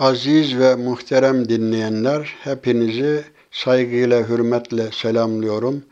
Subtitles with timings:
[0.00, 5.82] Aziz ve muhterem dinleyenler, hepinizi saygıyla, hürmetle selamlıyorum.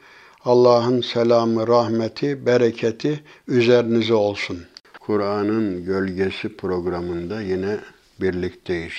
[0.44, 4.58] Allah'ın selamı, rahmeti, bereketi üzerinize olsun.
[5.00, 7.78] Kur'an'ın Gölgesi programında yine
[8.20, 8.92] birlikteyiz.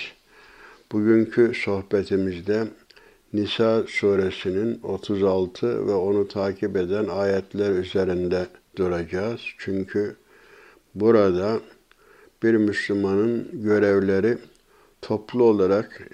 [0.91, 2.63] Bugünkü sohbetimizde
[3.33, 9.41] Nisa suresinin 36 ve onu takip eden ayetler üzerinde duracağız.
[9.57, 10.15] Çünkü
[10.95, 11.59] burada
[12.43, 14.37] bir Müslümanın görevleri
[15.07, 16.09] toplu olarak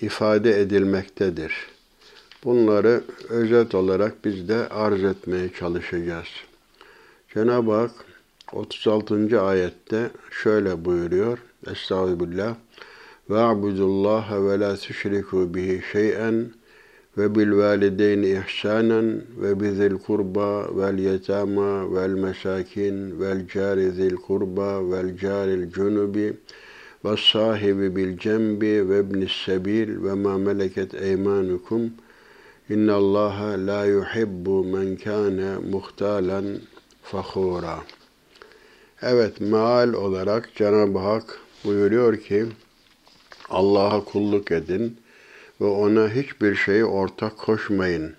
[0.00, 1.54] ifade edilmektedir.
[2.44, 6.26] Bunları özet olarak biz de arz etmeye çalışacağız.
[7.34, 7.90] Cenab-ı Hak
[8.52, 9.40] 36.
[9.42, 11.38] ayette şöyle buyuruyor.
[11.70, 12.54] Estağfirullah.
[13.30, 16.50] Ve abudullaha ve la tüşriku bihi şey'en
[17.18, 24.90] ve bil valideyni ihsanen ve bizil kurba vel yetama vel mesakin vel cari zil kurba
[24.90, 26.34] vel caril cunubi
[27.04, 31.92] ve sahibi bil cembi ve ibnis sebil ve ma meleket eymanukum
[32.70, 36.60] innallaha la yuhibbu men kana muhtalen
[37.02, 37.78] fakhura.
[39.02, 42.46] Evet, meal olarak Cenab-ı Hak buyuruyor ki
[43.50, 44.96] Allah'a kulluk edin
[45.60, 48.14] ve ona hiçbir şeyi ortak koşmayın.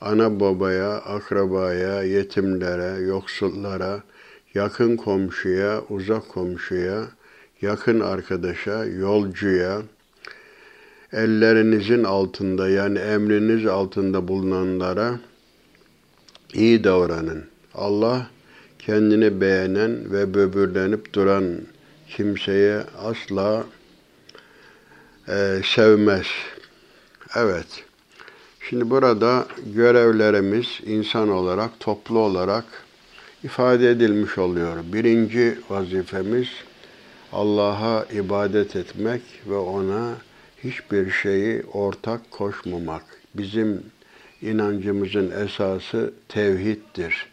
[0.00, 4.02] Ana babaya, akrabaya, yetimlere, yoksullara,
[4.54, 7.04] yakın komşuya, uzak komşuya,
[7.62, 9.82] yakın arkadaşa, yolcuya,
[11.12, 15.20] ellerinizin altında yani emriniz altında bulunanlara
[16.52, 17.44] iyi davranın.
[17.74, 18.26] Allah
[18.78, 21.44] kendini beğenen ve böbürlenip duran
[22.08, 23.64] kimseye asla
[25.28, 26.26] e, sevmez.
[27.36, 27.66] Evet.
[28.68, 32.64] Şimdi burada görevlerimiz insan olarak, toplu olarak
[33.44, 34.76] ifade edilmiş oluyor.
[34.92, 36.48] Birinci vazifemiz
[37.36, 40.14] Allah'a ibadet etmek ve ona
[40.64, 43.02] hiçbir şeyi ortak koşmamak.
[43.34, 43.82] Bizim
[44.42, 47.26] inancımızın esası tevhiddir.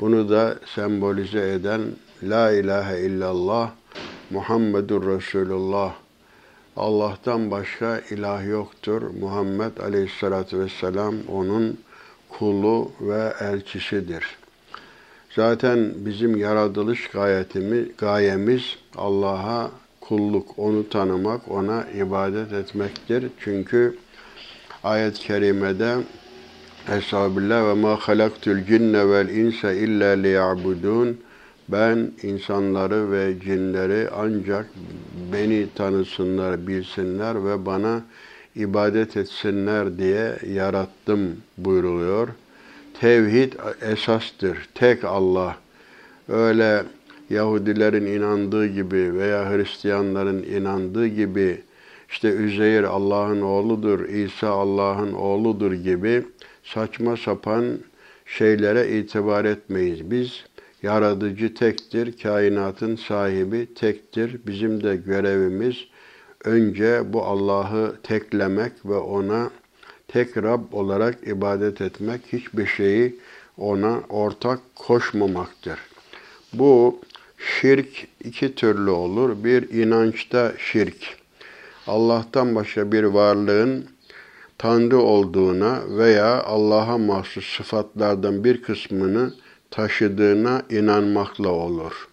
[0.00, 1.80] Bunu da sembolize eden
[2.22, 3.70] La ilahe illallah
[4.30, 5.94] Muhammedur Resulullah
[6.76, 9.02] Allah'tan başka ilah yoktur.
[9.20, 11.78] Muhammed Aleyhisselatü Vesselam onun
[12.28, 14.39] kulu ve elçisidir.
[15.36, 18.62] Zaten bizim yaratılış gayetimiz, gayemiz
[18.96, 19.70] Allah'a
[20.00, 23.24] kulluk, onu tanımak, ona ibadet etmektir.
[23.40, 23.96] Çünkü
[24.84, 25.96] ayet-i kerimede
[26.96, 31.20] Estağfirullah ve ma halaktul cinne vel insa illa liya'budun
[31.68, 34.66] ben insanları ve cinleri ancak
[35.32, 38.02] beni tanısınlar, bilsinler ve bana
[38.56, 42.28] ibadet etsinler diye yarattım buyruluyor.
[43.00, 43.52] Tevhid
[43.82, 44.68] esastır.
[44.74, 45.56] Tek Allah.
[46.28, 46.82] Öyle
[47.30, 51.62] Yahudilerin inandığı gibi veya Hristiyanların inandığı gibi
[52.08, 56.22] işte Üzeyir Allah'ın oğludur, İsa Allah'ın oğludur gibi
[56.62, 57.64] saçma sapan
[58.26, 60.10] şeylere itibar etmeyiz.
[60.10, 60.44] Biz
[60.82, 64.40] Yaratıcı tektir, kainatın sahibi tektir.
[64.46, 65.76] Bizim de görevimiz
[66.44, 69.50] önce bu Allah'ı teklemek ve ona
[70.12, 73.18] tek Rab olarak ibadet etmek, hiçbir şeyi
[73.58, 75.78] ona ortak koşmamaktır.
[76.52, 77.00] Bu
[77.38, 79.44] şirk iki türlü olur.
[79.44, 81.16] Bir inançta şirk.
[81.86, 83.86] Allah'tan başka bir varlığın
[84.58, 89.34] Tanrı olduğuna veya Allah'a mahsus sıfatlardan bir kısmını
[89.70, 92.08] taşıdığına inanmakla olur.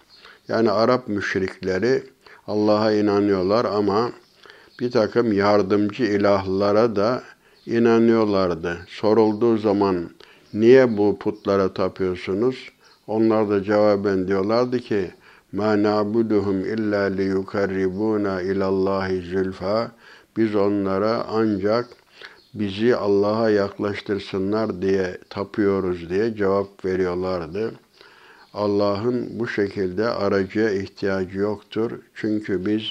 [0.48, 2.04] Yani Arap müşrikleri
[2.48, 4.12] Allah'a inanıyorlar ama
[4.80, 7.24] bir takım yardımcı ilahlara da
[7.67, 8.79] inanıyorlardı.
[8.89, 10.11] Sorulduğu zaman
[10.55, 12.73] niye bu putlara tapıyorsunuz?
[13.07, 15.11] Onlar da cevaben diyorlardı ki
[15.55, 19.89] مَا نَعْبُدُهُمْ اِلَّا لِيُكَرِّبُونَ اِلَى اللّٰهِ زُلْفَى
[20.37, 21.89] Biz onlara ancak
[22.55, 27.73] bizi Allah'a yaklaştırsınlar diye tapıyoruz diye cevap veriyorlardı.
[28.55, 31.91] Allah'ın bu şekilde aracıya ihtiyacı yoktur.
[32.15, 32.83] Çünkü biz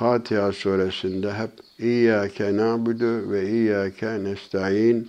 [0.00, 5.08] Fatiha suresinde hep İyyâke nâbudu ve İyyâke nestaîn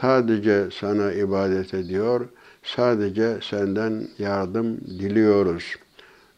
[0.00, 2.28] sadece sana ibadet ediyor,
[2.62, 5.76] sadece senden yardım diliyoruz.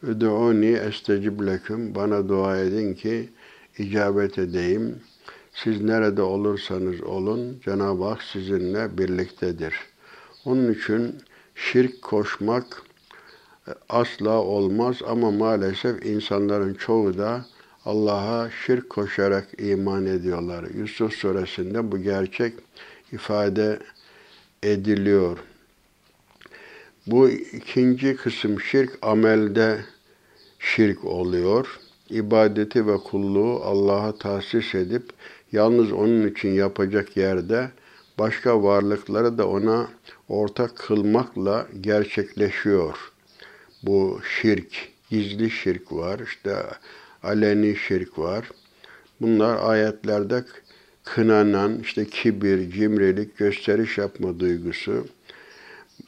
[0.03, 3.29] Üdûni estecib leküm, bana dua edin ki
[3.79, 5.01] icabet edeyim.''
[5.53, 9.75] Siz nerede olursanız olun Cenab-ı Hak sizinle birliktedir.
[10.45, 11.15] Onun için
[11.55, 12.83] şirk koşmak
[13.69, 17.45] e, asla olmaz ama maalesef insanların çoğu da
[17.85, 20.65] Allah'a şirk koşarak iman ediyorlar.
[20.75, 22.55] Yusuf suresinde bu gerçek
[23.13, 23.79] ifade
[24.63, 25.39] ediliyor.
[27.07, 29.85] Bu ikinci kısım şirk amelde
[30.59, 31.81] şirk oluyor.
[32.11, 35.13] ibadeti ve kulluğu Allah'a tahsis edip
[35.53, 37.71] yalnız onun için yapacak yerde
[38.19, 39.89] başka varlıkları da ona
[40.29, 43.13] ortak kılmakla gerçekleşiyor.
[43.83, 46.57] Bu şirk, gizli şirk var, işte
[47.23, 48.51] aleni şirk var.
[49.21, 50.45] Bunlar ayetlerde
[51.05, 55.07] kınanan işte kibir, cimrilik, gösteriş yapma duygusu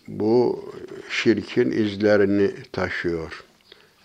[0.09, 0.65] bu
[1.11, 3.45] şirkin izlerini taşıyor.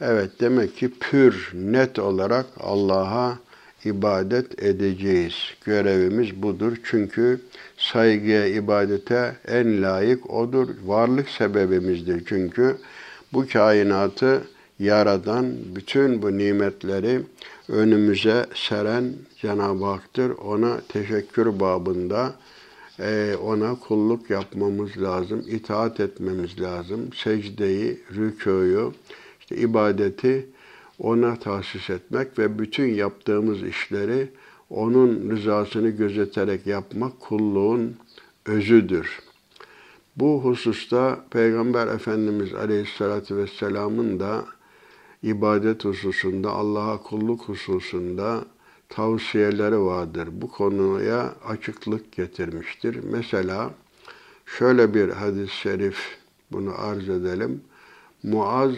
[0.01, 3.39] Evet demek ki pür, net olarak Allah'a
[3.85, 5.33] ibadet edeceğiz.
[5.65, 6.77] Görevimiz budur.
[6.83, 7.41] Çünkü
[7.77, 10.69] saygıya, ibadete en layık odur.
[10.85, 12.77] Varlık sebebimizdir çünkü.
[13.33, 14.43] Bu kainatı
[14.79, 17.21] yaradan, bütün bu nimetleri
[17.69, 20.29] önümüze seren Cenab-ı Hak'tır.
[20.29, 22.35] Ona teşekkür babında
[22.99, 27.09] e, ona kulluk yapmamız lazım, itaat etmemiz lazım.
[27.13, 28.93] Secdeyi, rükûyu,
[29.39, 30.45] işte ibadeti
[30.99, 34.29] ona tahsis etmek ve bütün yaptığımız işleri
[34.69, 37.95] onun rızasını gözeterek yapmak kulluğun
[38.45, 39.19] özüdür.
[40.15, 44.45] Bu hususta Peygamber Efendimiz Aleyhisselatü Vesselam'ın da
[45.29, 48.45] ibadet hususunda, Allah'a kulluk hususunda
[48.89, 50.29] tavsiyeleri vardır.
[50.31, 52.99] Bu konuya açıklık getirmiştir.
[53.11, 53.71] Mesela
[54.45, 56.17] şöyle bir hadis-i şerif
[56.51, 57.61] bunu arz edelim.
[58.23, 58.71] Muaz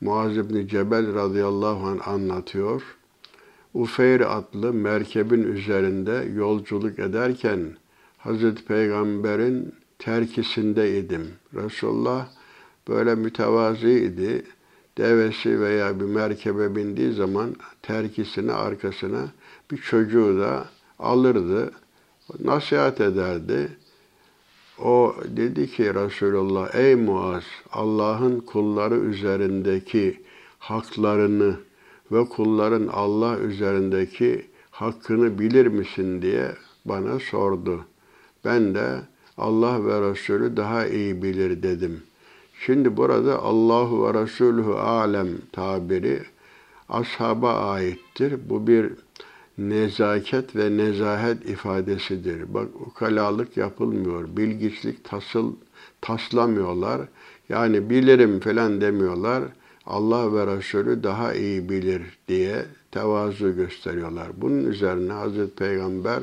[0.00, 2.82] Muaz İbni Cebel radıyallahu anh anlatıyor.
[3.74, 7.76] Ufeyr adlı merkebin üzerinde yolculuk ederken
[8.18, 11.28] Hazreti Peygamber'in terkisindeydim.
[11.54, 12.28] Resulullah
[12.88, 14.44] böyle mütevazi idi.
[15.00, 19.28] Devesi veya bir merkebe bindiği zaman terkisini arkasına
[19.70, 20.64] bir çocuğu da
[20.98, 21.70] alırdı.
[22.40, 23.68] Nasihat ederdi.
[24.78, 30.22] O dedi ki Resulullah ey Muaz Allah'ın kulları üzerindeki
[30.58, 31.56] haklarını
[32.12, 36.52] ve kulların Allah üzerindeki hakkını bilir misin diye
[36.84, 37.84] bana sordu.
[38.44, 39.00] Ben de
[39.38, 42.02] Allah ve Resulü daha iyi bilir dedim.
[42.66, 46.22] Şimdi burada Allahu ve Resulü alem tabiri
[46.88, 48.34] ashaba aittir.
[48.48, 48.92] Bu bir
[49.58, 52.54] nezaket ve nezahet ifadesidir.
[52.54, 54.36] Bak ukalalık yapılmıyor.
[54.36, 55.52] Bilgiçlik tasıl,
[56.00, 57.00] taslamıyorlar.
[57.48, 59.42] Yani bilirim falan demiyorlar.
[59.86, 64.28] Allah ve Resulü daha iyi bilir diye tevazu gösteriyorlar.
[64.36, 66.22] Bunun üzerine Hazreti Peygamber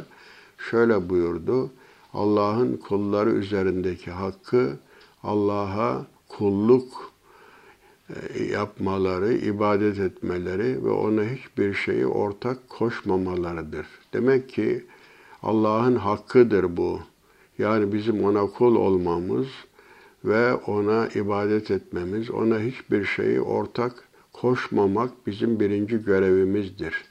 [0.70, 1.70] şöyle buyurdu.
[2.14, 4.78] Allah'ın kulları üzerindeki hakkı
[5.24, 6.06] Allah'a
[6.38, 7.12] kulluk
[8.10, 13.88] e, yapmaları, ibadet etmeleri ve ona hiçbir şeyi ortak koşmamalarıdır.
[14.14, 14.86] Demek ki
[15.44, 17.00] Allah'ın hakkıdır bu.
[17.58, 19.48] Yani bizim ona kul olmamız
[20.26, 23.94] ve ona ibadet etmemiz, ona hiçbir şeyi ortak
[24.34, 27.06] koşmamak bizim birinci görevimizdir.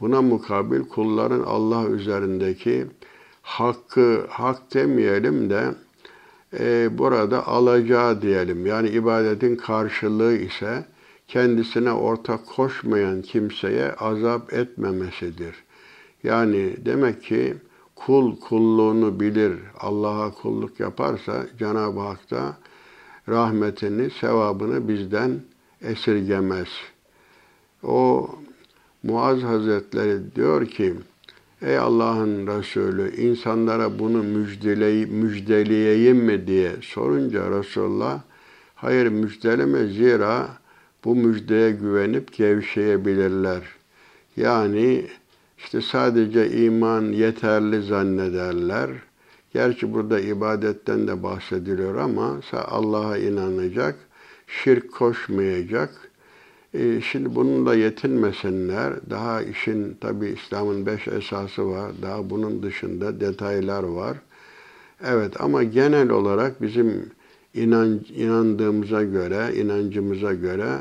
[0.00, 2.86] Buna mukabil kulların Allah üzerindeki
[3.42, 5.74] hakkı, hak demeyelim de
[6.58, 8.66] e, burada alacağı diyelim.
[8.66, 10.84] Yani ibadetin karşılığı ise
[11.28, 15.54] kendisine ortak koşmayan kimseye azap etmemesidir.
[16.22, 17.54] Yani demek ki
[17.96, 22.56] kul kulluğunu bilir, Allah'a kulluk yaparsa Cenab-ı Hak da
[23.28, 25.40] rahmetini, sevabını bizden
[25.82, 26.68] esirgemez.
[27.82, 28.30] O
[29.02, 30.94] Muaz Hazretleri diyor ki,
[31.66, 38.20] Ey Allah'ın Resulü insanlara bunu müjdele, müjdeleyeyim mi diye sorunca Resulullah
[38.74, 40.48] hayır müjdeleme zira
[41.04, 43.62] bu müjdeye güvenip gevşeyebilirler.
[44.36, 45.06] Yani
[45.58, 48.90] işte sadece iman yeterli zannederler.
[49.54, 53.96] Gerçi burada ibadetten de bahsediliyor ama Allah'a inanacak,
[54.46, 55.90] şirk koşmayacak,
[56.78, 58.92] e, şimdi bununla yetinmesinler.
[59.10, 61.92] Daha işin tabi İslam'ın beş esası var.
[62.02, 64.16] Daha bunun dışında detaylar var.
[65.04, 67.10] Evet ama genel olarak bizim
[67.54, 70.78] inan, inandığımıza göre, inancımıza göre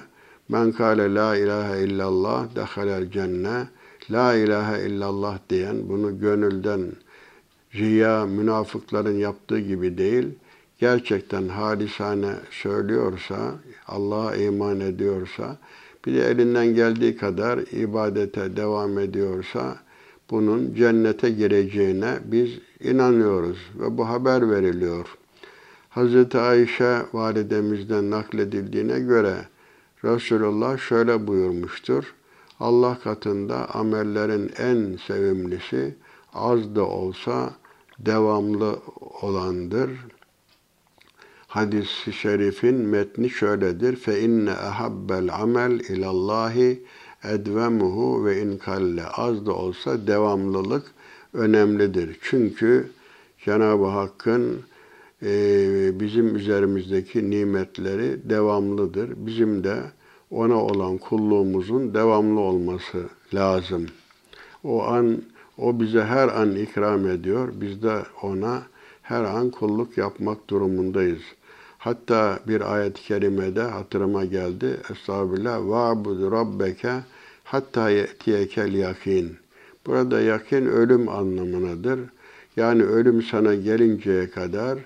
[0.50, 3.68] men kâle la ilahe illallah dehalel cenne
[4.12, 6.82] la ilahe illallah diyen bunu gönülden
[7.76, 10.28] riya münafıkların yaptığı gibi değil
[10.80, 13.56] gerçekten halisane söylüyorsa,
[13.88, 15.58] Allah'a iman ediyorsa,
[16.06, 19.78] bir de elinden geldiği kadar ibadete devam ediyorsa,
[20.32, 25.18] bunun cennete gireceğine biz inanıyoruz ve bu haber veriliyor.
[25.96, 26.36] Hz.
[26.36, 29.36] Ayşe validemizden nakledildiğine göre
[30.04, 32.14] Resulullah şöyle buyurmuştur.
[32.60, 35.96] Allah katında amellerin en sevimlisi
[36.34, 37.54] az da olsa
[38.00, 38.80] devamlı
[39.22, 39.90] olandır
[41.56, 43.96] hadis-i şerifin metni şöyledir.
[43.96, 46.84] Fe inne ahabbel amel ilallahi
[47.24, 50.84] edvemuhu ve inkalle az da olsa devamlılık
[51.34, 52.18] önemlidir.
[52.22, 52.90] Çünkü
[53.46, 54.62] Cenab-ı Hakk'ın
[55.24, 55.30] e,
[56.00, 59.10] bizim üzerimizdeki nimetleri devamlıdır.
[59.16, 59.78] Bizim de
[60.32, 63.86] ona olan kulluğumuzun devamlı olması lazım.
[64.64, 65.22] O an
[65.58, 67.50] o bize her an ikram ediyor.
[67.62, 68.64] Biz de ona
[69.02, 71.22] her an kulluk yapmak durumundayız.
[71.86, 74.78] Hatta bir ayet-i kerimede hatırıma geldi.
[74.92, 75.60] Estağfirullah.
[75.70, 76.94] Va'bud rabbeke
[77.44, 79.38] hatta ye'tiyekel yakin.
[79.86, 82.00] Burada yakin ölüm anlamınadır.
[82.58, 84.80] Yani ölüm sana gelinceye kadar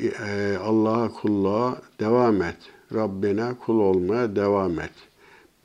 [0.00, 2.58] e, Allah'a kulluğa devam et.
[2.94, 4.94] Rabbine kul olmaya devam et.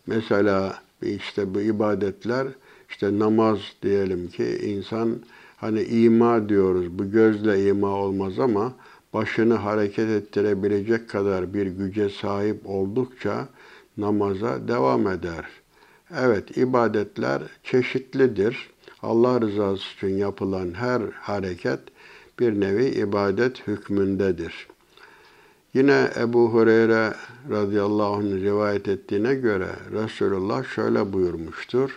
[0.08, 2.48] Mesela işte bu ibadetler
[2.90, 5.20] işte namaz diyelim ki insan
[5.58, 7.00] hani ima diyoruz.
[7.00, 8.74] Bu gözle ima olmaz ama
[9.14, 13.48] başını hareket ettirebilecek kadar bir güce sahip oldukça
[13.98, 15.46] namaza devam eder.
[16.18, 18.70] Evet, ibadetler çeşitlidir.
[19.02, 21.80] Allah rızası için yapılan her hareket
[22.40, 24.68] bir nevi ibadet hükmündedir.
[25.74, 27.14] Yine Ebu Hureyre
[27.50, 31.92] radıyallahu anh rivayet ettiğine göre Resulullah şöyle buyurmuştur.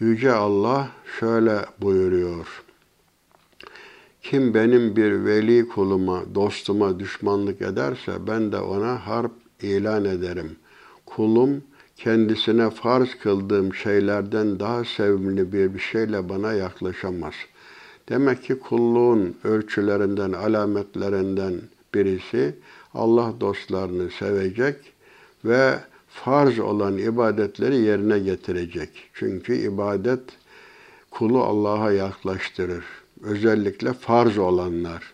[0.00, 0.88] Yüce Allah
[1.20, 2.64] şöyle buyuruyor.
[4.24, 10.56] Kim benim bir veli kuluma, dostuma düşmanlık ederse ben de ona harp ilan ederim.
[11.06, 11.62] Kulum
[11.96, 17.34] kendisine farz kıldığım şeylerden daha sevimli bir bir şeyle bana yaklaşamaz.
[18.08, 21.54] Demek ki kulluğun ölçülerinden, alametlerinden
[21.94, 22.54] birisi
[22.94, 24.76] Allah dostlarını sevecek
[25.44, 25.78] ve
[26.08, 28.90] farz olan ibadetleri yerine getirecek.
[29.14, 30.22] Çünkü ibadet
[31.10, 33.03] kulu Allah'a yaklaştırır.
[33.24, 35.12] Özellikle farz olanlar.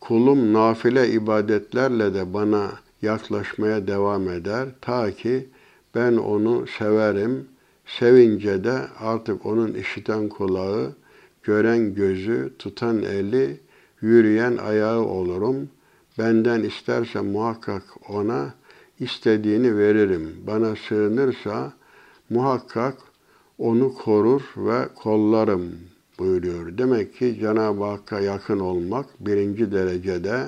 [0.00, 4.68] Kulum nafile ibadetlerle de bana yaklaşmaya devam eder.
[4.80, 5.48] Ta ki
[5.94, 7.48] ben onu severim.
[7.86, 10.92] Sevince de artık onun işiten kulağı,
[11.42, 13.60] gören gözü, tutan eli,
[14.00, 15.68] yürüyen ayağı olurum.
[16.18, 18.54] Benden isterse muhakkak ona
[19.00, 20.36] istediğini veririm.
[20.46, 21.72] Bana sığınırsa
[22.30, 22.94] muhakkak
[23.58, 25.72] onu korur ve kollarım
[26.18, 26.78] buyuruyor.
[26.78, 30.44] Demek ki Cenab-ı Hakk'a yakın olmak birinci derecede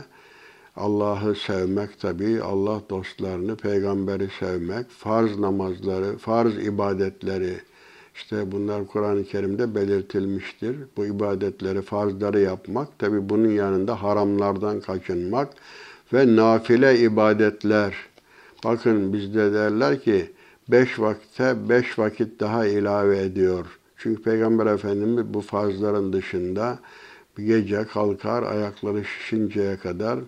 [0.76, 7.60] Allah'ı sevmek tabi, Allah dostlarını, peygamberi sevmek, farz namazları, farz ibadetleri,
[8.14, 10.76] işte bunlar Kur'an-ı Kerim'de belirtilmiştir.
[10.96, 15.48] Bu ibadetleri, farzları yapmak, tabi bunun yanında haramlardan kaçınmak
[16.12, 17.94] ve nafile ibadetler.
[18.64, 20.30] Bakın bizde derler ki,
[20.68, 23.79] beş vakte beş vakit daha ilave ediyor.
[24.02, 26.78] Çünkü Peygamber Efendimiz bu farzların dışında
[27.38, 30.18] gece kalkar ayakları şişinceye kadar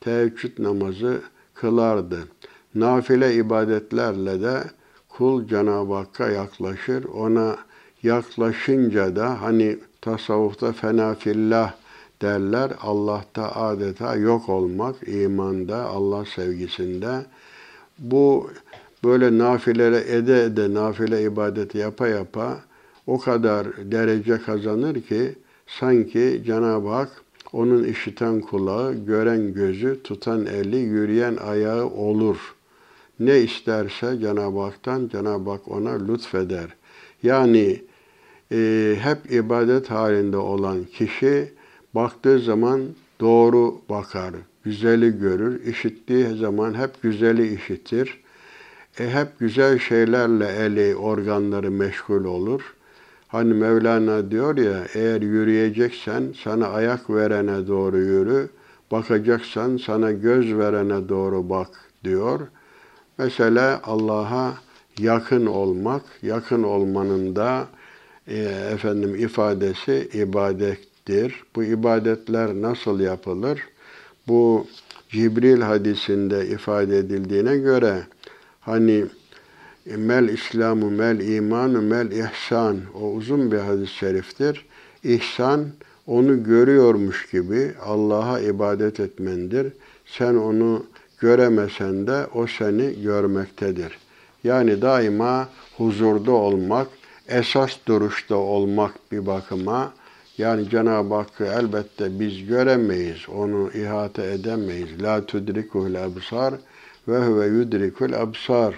[0.00, 1.20] teheccüd namazı
[1.54, 2.18] kılardı.
[2.74, 4.64] Nafile ibadetlerle de
[5.08, 7.04] kul Cenab-ı Hakk'a yaklaşır.
[7.04, 7.56] Ona
[8.02, 11.74] yaklaşınca da hani tasavvufta fenafillah
[12.22, 12.70] derler.
[12.82, 17.26] Allah'ta adeta yok olmak, imanda, Allah sevgisinde.
[17.98, 18.50] Bu
[19.04, 22.69] böyle nafilere ede ede, nafile ibadeti yapa yapa
[23.10, 25.34] o kadar derece kazanır ki
[25.66, 27.08] sanki Cenab-ı Hak
[27.52, 32.54] onun işiten kulağı, gören gözü, tutan eli, yürüyen ayağı olur.
[33.20, 36.66] Ne isterse Cenab-ı Hak'tan Cenab-ı Hak ona lütfeder.
[37.22, 37.82] Yani
[38.52, 41.52] e, hep ibadet halinde olan kişi
[41.94, 42.80] baktığı zaman
[43.20, 48.20] doğru bakar, güzeli görür, işittiği zaman hep güzeli işitir.
[48.98, 52.79] E, hep güzel şeylerle eli, organları meşgul olur.''
[53.30, 58.48] Hani Mevlana diyor ya, eğer yürüyeceksen sana ayak verene doğru yürü,
[58.90, 61.68] bakacaksan sana göz verene doğru bak
[62.04, 62.40] diyor.
[63.18, 64.54] Mesela Allah'a
[64.98, 67.68] yakın olmak, yakın olmanın da
[68.28, 68.38] e,
[68.72, 71.44] efendim ifadesi ibadettir.
[71.56, 73.60] Bu ibadetler nasıl yapılır?
[74.28, 74.66] Bu
[75.08, 78.02] Cibril hadisinde ifade edildiğine göre
[78.60, 79.04] hani
[79.86, 82.80] mel İslamu, mel imanu, mel ihsan.
[83.00, 84.66] O uzun bir hadis-i şeriftir.
[85.04, 85.66] İhsan,
[86.06, 89.72] onu görüyormuş gibi Allah'a ibadet etmendir.
[90.06, 90.86] Sen onu
[91.18, 93.98] göremesen de o seni görmektedir.
[94.44, 96.88] Yani daima huzurda olmak,
[97.28, 99.92] esas duruşta olmak bir bakıma,
[100.38, 105.02] yani Cenab-ı Hakk'ı elbette biz göremeyiz, onu ihate edemeyiz.
[105.02, 106.54] La tudrikul absar
[107.08, 108.74] ve huve yudrikul absar.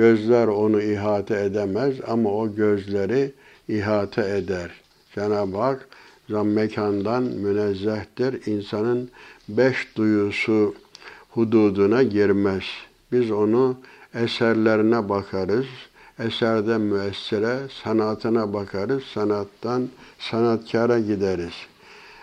[0.00, 3.32] Gözler onu ihate edemez ama o gözleri
[3.68, 4.70] ihate eder.
[5.14, 5.88] Cenab-ı Hak
[6.28, 8.46] mekandan münezzehtir.
[8.46, 9.10] İnsanın
[9.48, 10.74] beş duyusu
[11.30, 12.62] hududuna girmez.
[13.12, 13.76] Biz onu
[14.14, 15.66] eserlerine bakarız.
[16.18, 19.88] eserden müessire, sanatına bakarız, sanattan
[20.18, 21.54] sanatkara gideriz.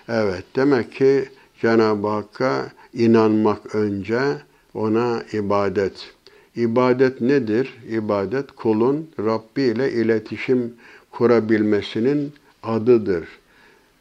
[0.09, 1.29] Evet, demek ki
[1.61, 4.19] Cenab-ı Hakk'a inanmak önce
[4.73, 6.16] ona ibadet.
[6.57, 7.77] İbadet nedir?
[7.89, 10.73] İbadet kulun Rabbi ile iletişim
[11.11, 12.33] kurabilmesinin
[12.63, 13.27] adıdır.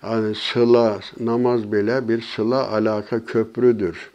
[0.03, 4.11] Yani sıla, namaz bile bir sıla alaka köprüdür.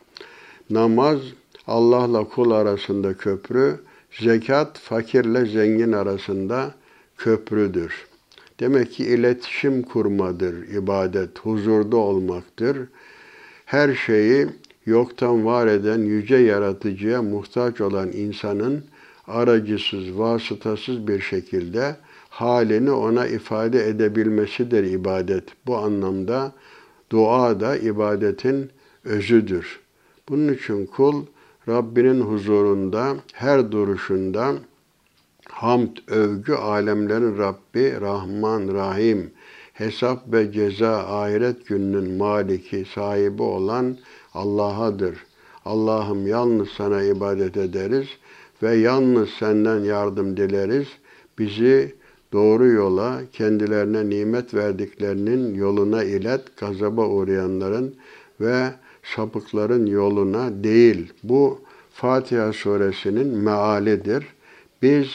[0.69, 1.19] Namaz
[1.67, 3.79] Allah'la kul arasında köprü,
[4.19, 6.75] zekat fakirle zengin arasında
[7.17, 8.07] köprüdür.
[8.59, 12.77] Demek ki iletişim kurmadır ibadet, huzurda olmaktır.
[13.65, 14.47] Her şeyi
[14.85, 18.83] yoktan var eden yüce yaratıcıya muhtaç olan insanın
[19.27, 21.95] aracısız, vasıtasız bir şekilde
[22.29, 25.43] halini ona ifade edebilmesidir ibadet.
[25.67, 26.51] Bu anlamda
[27.09, 28.69] dua da ibadetin
[29.05, 29.79] özüdür.
[30.29, 31.25] Bunun için kul
[31.67, 34.53] Rabbinin huzurunda her duruşunda
[35.49, 39.31] hamd, övgü alemlerin Rabbi, Rahman, Rahim,
[39.73, 43.97] hesap ve ceza ahiret gününün maliki, sahibi olan
[44.33, 45.25] Allah'adır.
[45.65, 48.07] Allah'ım yalnız sana ibadet ederiz
[48.63, 50.87] ve yalnız senden yardım dileriz.
[51.39, 51.95] Bizi
[52.33, 57.95] doğru yola, kendilerine nimet verdiklerinin yoluna ilet, gazaba uğrayanların
[58.41, 58.71] ve
[59.15, 61.13] sapıkların yoluna değil.
[61.23, 61.59] Bu
[61.93, 64.25] Fatiha suresinin mealidir.
[64.81, 65.07] Biz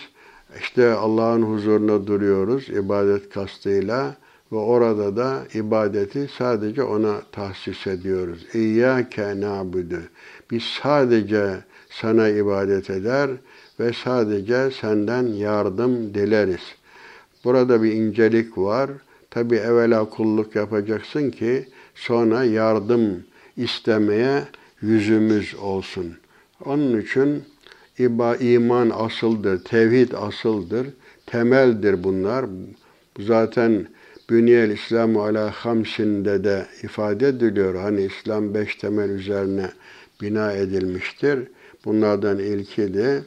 [0.61, 4.17] işte Allah'ın huzuruna duruyoruz ibadet kastıyla
[4.53, 8.47] ve orada da ibadeti sadece ona tahsis ediyoruz.
[8.55, 10.01] İyyâke na'budu.
[10.51, 11.57] Biz sadece
[11.91, 13.31] sana ibadet eder
[13.81, 16.75] ve sadece senden yardım dileriz.
[17.45, 18.91] Burada bir incelik var.
[19.31, 23.25] Tabi evvela kulluk yapacaksın ki sonra yardım
[23.57, 24.43] istemeye
[24.83, 26.17] yüzümüz olsun.
[26.65, 27.45] Onun için
[28.41, 30.87] iman asıldır, tevhid asıldır,
[31.27, 32.47] temeldir bunlar.
[33.21, 33.87] Zaten
[34.31, 37.75] Bünyel İslamu ala hamsinde de ifade ediliyor.
[37.75, 39.71] Hani İslam beş temel üzerine
[40.21, 41.49] bina edilmiştir.
[41.85, 43.21] Bunlardan ilki de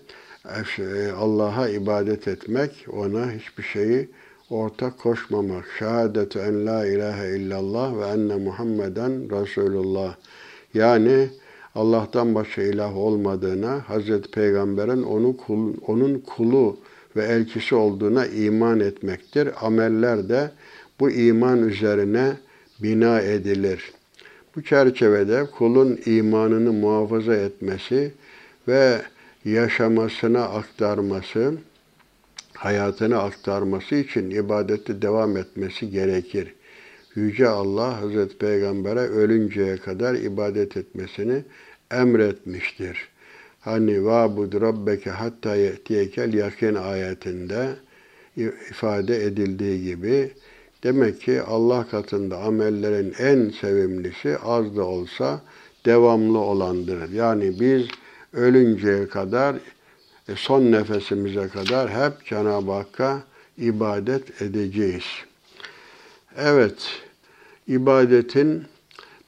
[0.79, 4.09] e, Allah'a ibadet etmek, ona hiçbir şeyi
[4.49, 5.65] ortak koşmamak.
[5.79, 10.15] Şehadetu en la ilahe illallah ve enne Muhammeden Resulullah.
[10.73, 11.27] Yani
[11.75, 16.77] Allah'tan başka ilah olmadığına, Hazreti Peygamber'in onu kul, onun kulu
[17.15, 19.49] ve elçisi olduğuna iman etmektir.
[19.61, 20.51] Ameller de
[20.99, 22.33] bu iman üzerine
[22.79, 23.91] bina edilir.
[24.55, 28.11] Bu çerçevede kulun imanını muhafaza etmesi
[28.67, 29.01] ve
[29.45, 31.53] yaşamasına aktarması,
[32.53, 36.53] hayatını aktarması için ibadette devam etmesi gerekir.
[37.15, 41.43] Yüce Allah Hazreti Peygamber'e ölünceye kadar ibadet etmesini
[41.91, 43.09] emretmiştir.
[43.59, 47.69] Hani vabud rabbeke hatta yetiyekel yakin ayetinde
[48.69, 50.31] ifade edildiği gibi
[50.83, 55.41] demek ki Allah katında amellerin en sevimlisi az da olsa
[55.85, 57.11] devamlı olandır.
[57.11, 57.87] Yani biz
[58.33, 59.55] ölünceye kadar
[60.29, 63.23] e, son nefesimize kadar hep Cenab-ı Hakk'a
[63.57, 65.03] ibadet edeceğiz.
[66.37, 67.01] Evet,
[67.67, 68.63] ibadetin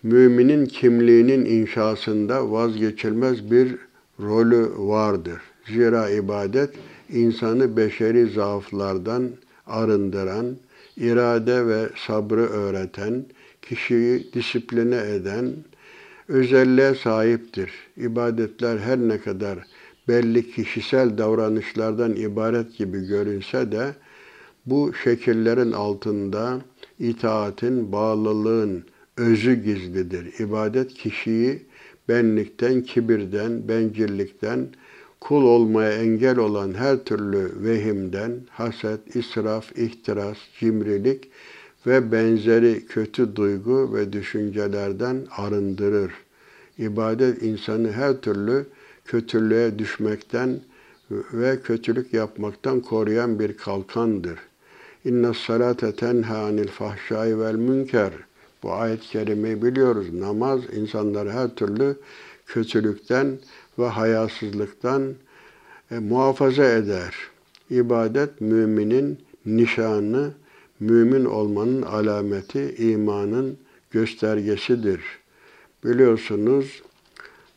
[0.03, 3.75] müminin kimliğinin inşasında vazgeçilmez bir
[4.19, 5.41] rolü vardır.
[5.67, 6.69] Zira ibadet
[7.09, 9.29] insanı beşeri zaaflardan
[9.67, 10.55] arındıran,
[11.01, 13.25] irade ve sabrı öğreten,
[13.61, 15.55] kişiyi disipline eden,
[16.27, 17.71] özelliğe sahiptir.
[17.97, 19.59] İbadetler her ne kadar
[20.07, 23.93] belli kişisel davranışlardan ibaret gibi görünse de
[24.65, 26.61] bu şekillerin altında
[26.99, 28.83] itaatin, bağlılığın
[29.17, 30.39] özü gizlidir.
[30.39, 31.65] İbadet kişiyi
[32.09, 34.67] benlikten, kibirden, bencillikten,
[35.21, 41.31] kul olmaya engel olan her türlü vehimden, haset, israf, ihtiras, cimrilik
[41.87, 46.11] ve benzeri kötü duygu ve düşüncelerden arındırır.
[46.77, 48.65] İbadet insanı her türlü
[49.05, 50.59] kötülüğe düşmekten
[51.11, 54.39] ve kötülük yapmaktan koruyan bir kalkandır.
[55.05, 58.13] İnne salate tenha anil fahşai vel münker.
[58.63, 60.13] Bu ayet-i kerimeyi biliyoruz.
[60.13, 61.95] Namaz insanları her türlü
[62.45, 63.39] kötülükten
[63.81, 65.13] ve hayasızlıktan
[65.91, 67.15] e, muhafaza eder.
[67.69, 70.31] İbadet müminin nişanı,
[70.79, 73.57] mümin olmanın alameti, imanın
[73.91, 75.01] göstergesidir.
[75.85, 76.81] Biliyorsunuz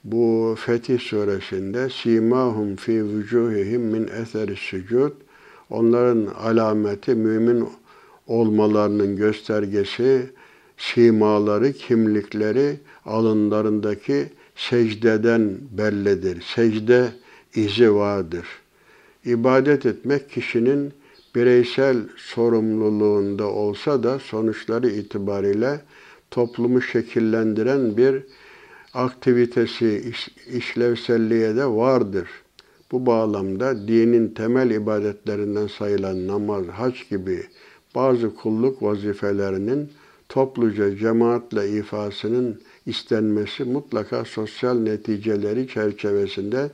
[0.04, 5.12] bu Fetih suresinde simahum fi vucuhihim min eseri sucud
[5.70, 7.68] onların alameti mümin
[8.26, 10.30] olmalarının göstergesi
[10.76, 16.44] simaları, kimlikleri alınlarındaki secdeden bellidir.
[16.54, 17.12] Secde
[17.54, 18.46] izi vardır.
[19.24, 20.92] İbadet etmek kişinin
[21.34, 25.80] bireysel sorumluluğunda olsa da sonuçları itibariyle
[26.30, 28.22] toplumu şekillendiren bir
[28.94, 32.28] aktivitesi, iş, işlevselliğe de vardır.
[32.92, 37.46] Bu bağlamda dinin temel ibadetlerinden sayılan namaz, hac gibi
[37.94, 39.90] bazı kulluk vazifelerinin
[40.28, 46.70] topluca cemaatle ifasının istenmesi mutlaka sosyal neticeleri çerçevesinde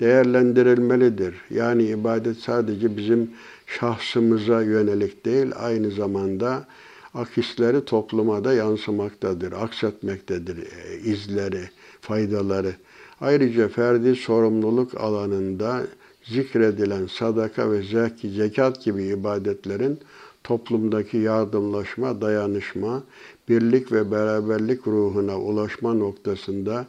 [0.00, 1.34] değerlendirilmelidir.
[1.50, 3.30] Yani ibadet sadece bizim
[3.66, 6.66] şahsımıza yönelik değil, aynı zamanda
[7.14, 11.68] akisleri topluma da yansımaktadır, aksetmektedir e, izleri,
[12.00, 12.74] faydaları.
[13.20, 15.82] Ayrıca ferdi sorumluluk alanında
[16.24, 17.82] zikredilen sadaka ve
[18.24, 19.98] zekat gibi ibadetlerin
[20.44, 23.02] toplumdaki yardımlaşma, dayanışma,
[23.48, 26.86] birlik ve beraberlik ruhuna ulaşma noktasında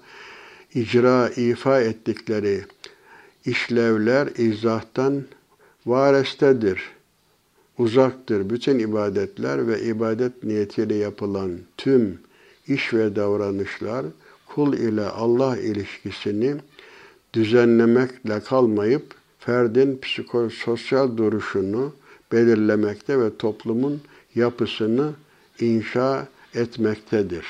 [0.73, 2.65] icra, ifa ettikleri
[3.45, 5.23] işlevler izahtan
[5.85, 6.81] varestedir,
[7.77, 8.49] uzaktır.
[8.49, 12.19] Bütün ibadetler ve ibadet niyetiyle yapılan tüm
[12.67, 14.05] iş ve davranışlar
[14.45, 16.55] kul ile Allah ilişkisini
[17.33, 21.93] düzenlemekle kalmayıp ferdin psikososyal duruşunu
[22.31, 24.01] belirlemekte ve toplumun
[24.35, 25.11] yapısını
[25.59, 27.45] inşa etmektedir.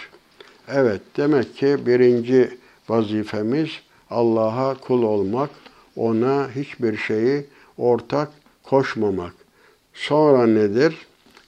[0.68, 2.58] Evet, demek ki birinci
[2.90, 3.70] vazifemiz
[4.10, 5.50] Allah'a kul olmak,
[5.96, 7.46] ona hiçbir şeyi
[7.78, 8.30] ortak
[8.64, 9.34] koşmamak.
[9.94, 10.96] Sonra nedir?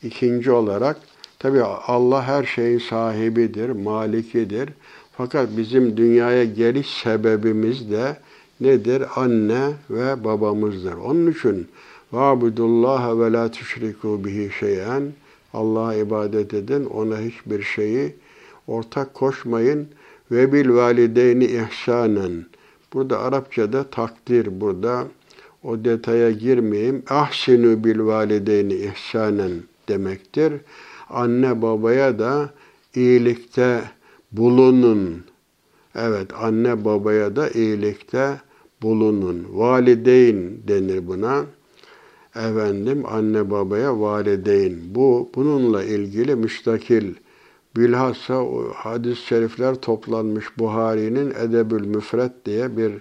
[0.03, 0.97] İkinci olarak
[1.39, 4.69] tabi Allah her şeyin sahibidir, malikidir.
[5.17, 8.17] Fakat bizim dünyaya geliş sebebimiz de
[8.61, 9.03] nedir?
[9.15, 10.93] Anne ve babamızdır.
[10.93, 11.67] Onun için
[12.13, 15.03] Vâbudullâhe ve lâ tüşrikû bihi şeyen
[15.57, 18.15] Allah'a ibadet edin, ona hiçbir şeyi
[18.67, 19.87] ortak koşmayın.
[20.31, 22.45] Ve bil valideyni ihsanen.
[22.93, 25.07] Burada Arapçada takdir, burada
[25.63, 27.03] o detaya girmeyeyim.
[27.09, 29.51] Ahsinu bil valideyni ihsanen
[29.89, 30.53] demektir.
[31.09, 32.49] Anne babaya da
[32.95, 33.81] iyilikte
[34.31, 35.23] bulunun.
[35.95, 38.41] Evet, anne babaya da iyilikte
[38.81, 39.47] bulunun.
[39.49, 41.45] Valideyn denir buna.
[42.37, 44.95] Efendim, anne babaya valideyn.
[44.95, 47.13] Bu, bununla ilgili müstakil
[47.77, 48.45] Bilhassa
[48.75, 52.91] hadis-i şerifler toplanmış Buhari'nin Edebül Müfret diye bir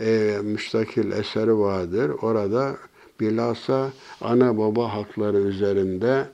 [0.00, 2.10] e, müstakil eseri vardır.
[2.22, 2.76] Orada
[3.20, 6.24] bilhassa ana baba hakları üzerinde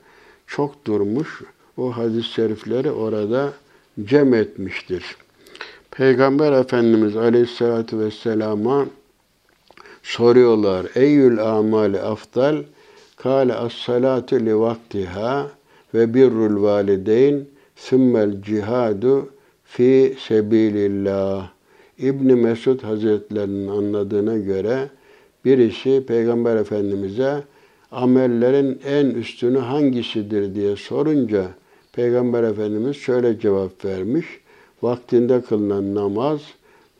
[0.46, 1.42] çok durmuş.
[1.76, 3.52] O hadis-i şerifleri orada
[4.04, 5.16] cem etmiştir.
[5.90, 8.86] Peygamber Efendimiz Aleyhisselatü Vesselam'a
[10.02, 10.86] soruyorlar.
[10.94, 12.56] Eyyül amali aftal?
[13.16, 15.50] Kale as-salatu li vaktiha
[15.94, 17.44] ve birrul valideyn
[17.76, 19.28] sümmel cihadu
[19.64, 21.50] fi sebilillah.
[21.98, 24.88] İbni Mesud Hazretlerinin anladığına göre
[25.44, 27.42] birisi Peygamber Efendimiz'e
[27.90, 31.46] amellerin en üstünü hangisidir diye sorunca
[31.92, 34.26] Peygamber Efendimiz şöyle cevap vermiş.
[34.82, 36.40] Vaktinde kılınan namaz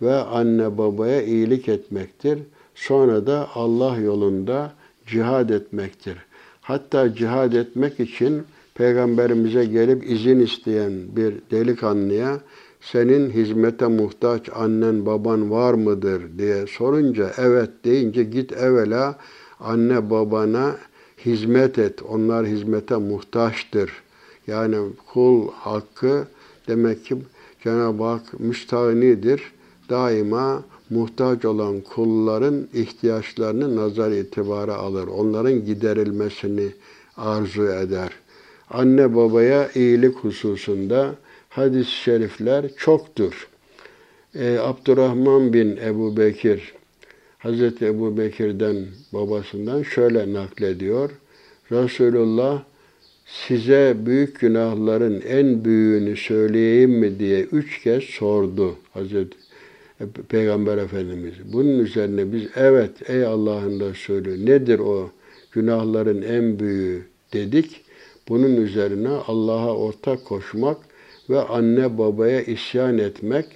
[0.03, 2.39] ve anne babaya iyilik etmektir.
[2.79, 4.73] Sonra da Allah yolunda
[5.07, 6.17] cihad etmektir.
[6.61, 8.43] Hatta cihad etmek için
[8.75, 12.41] Peygamberimize gelip izin isteyen bir delikanlıya
[12.81, 19.19] senin hizmete muhtaç annen baban var mıdır diye sorunca evet deyince git evvela
[19.61, 20.77] anne babana
[21.27, 22.03] hizmet et.
[22.03, 23.93] Onlar hizmete muhtaçtır.
[24.47, 24.77] Yani
[25.13, 26.27] kul hakkı
[26.69, 27.17] demek ki
[27.65, 29.53] Cenab-ı Hak müstahinidir.
[29.91, 35.07] Daima muhtaç olan kulların ihtiyaçlarını nazar itibara alır.
[35.07, 36.69] Onların giderilmesini
[37.17, 38.11] arzu eder.
[38.71, 41.15] Anne babaya iyilik hususunda
[41.49, 43.49] hadis-i şerifler çoktur.
[44.35, 46.75] Ee, Abdurrahman bin Ebu Bekir,
[47.39, 51.11] Hazreti Ebu Bekir'den babasından şöyle naklediyor.
[51.73, 52.63] Resulullah
[53.27, 59.48] size büyük günahların en büyüğünü söyleyeyim mi diye üç kez sordu Hazreti
[60.29, 61.35] Peygamber Efendimiz.
[61.53, 65.11] Bunun üzerine biz evet ey Allah'ın Resulü nedir o
[65.53, 67.85] günahların en büyüğü dedik.
[68.29, 70.77] Bunun üzerine Allah'a ortak koşmak
[71.31, 73.47] ve anne babaya isyan etmek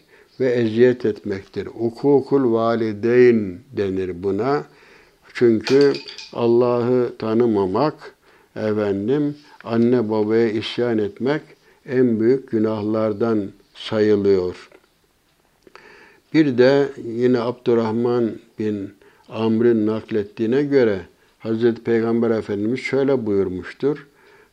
[0.40, 1.68] ve eziyet etmektir.
[1.80, 4.64] Ukukul valideyn denir buna.
[5.34, 5.92] Çünkü
[6.32, 8.14] Allah'ı tanımamak,
[8.56, 11.42] efendim, anne babaya isyan etmek
[11.86, 14.68] en büyük günahlardan sayılıyor.
[16.34, 18.90] Bir de yine Abdurrahman bin
[19.28, 21.00] Amr'ın naklettiğine göre
[21.38, 24.06] Hazreti Peygamber Efendimiz şöyle buyurmuştur.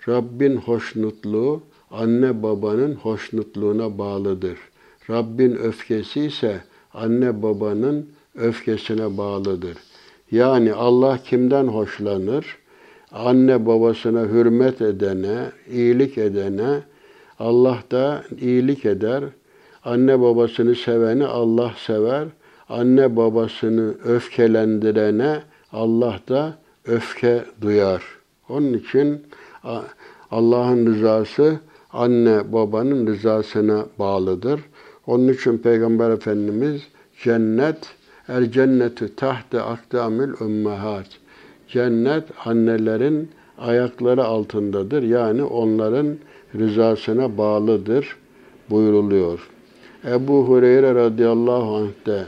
[0.08, 1.62] Rabbin hoşnutluğu
[1.92, 4.58] anne babanın hoşnutluğuna bağlıdır.
[5.10, 6.62] Rabbin öfkesi ise
[6.94, 9.78] anne babanın öfkesine bağlıdır.
[10.32, 12.58] Yani Allah kimden hoşlanır?
[13.12, 16.80] Anne babasına hürmet edene, iyilik edene
[17.40, 19.24] Allah da iyilik eder.
[19.86, 22.28] Anne babasını seveni Allah sever.
[22.70, 25.40] Anne babasını öfkelendirene
[25.72, 28.04] Allah da öfke duyar.
[28.50, 29.22] Onun için
[30.32, 31.60] Allah'ın rızası
[31.94, 34.62] anne babanın rızasına bağlıdır.
[35.08, 36.82] Onun için Peygamber Efendimiz
[37.24, 37.78] cennet
[38.30, 41.08] el cennetü tahte akdamil ummahat.
[41.68, 45.04] Cennet annelerin ayakları altındadır.
[45.04, 46.18] Yani onların
[46.56, 48.18] rızasına bağlıdır
[48.70, 49.50] buyuruluyor.
[50.06, 52.24] Ebu Hureyre radıyallahu anh de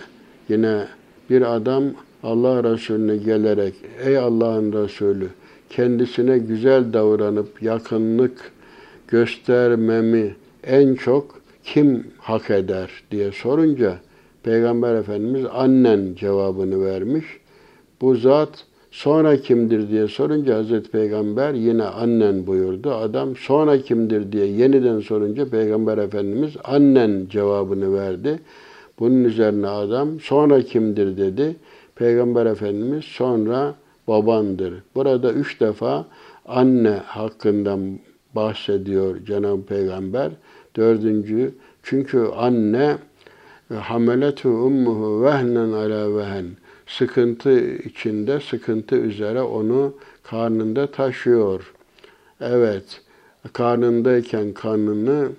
[0.50, 0.88] yine
[1.30, 1.84] bir adam
[2.24, 3.74] Allah Resulüne gelerek
[4.06, 5.28] ey Allah'ın Resulü
[5.70, 8.52] kendisine güzel davranıp yakınlık
[9.08, 14.00] göstermemi en çok kim hak eder diye sorunca
[14.44, 17.26] Peygamber Efendimiz annen cevabını vermiş.
[18.02, 22.92] Bu zat sonra kimdir diye sorunca Hazreti Peygamber yine annen buyurdu.
[22.92, 28.40] Adam sonra kimdir diye yeniden sorunca Peygamber Efendimiz annen cevabını verdi.
[29.00, 31.56] Bunun üzerine adam sonra kimdir dedi.
[31.96, 33.76] Peygamber Efendimiz sonra
[34.08, 34.74] babandır.
[34.96, 36.06] Burada üç defa
[36.46, 38.00] anne hakkından
[38.36, 40.32] bahsediyor Cenab-ı Peygamber.
[40.76, 42.98] Dördüncü, çünkü anne
[43.80, 46.46] hameletu ummuhu vehnen ala vehen
[46.98, 51.74] sıkıntı içinde, sıkıntı üzere onu karnında taşıyor.
[52.42, 53.02] Evet,
[53.54, 55.30] karnındayken kanını,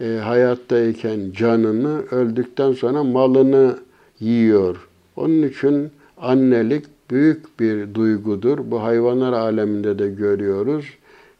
[0.00, 3.78] e, hayattayken canını, öldükten sonra malını
[4.20, 4.88] yiyor.
[5.16, 8.58] Onun için annelik büyük bir duygudur.
[8.70, 10.84] Bu hayvanlar aleminde de görüyoruz.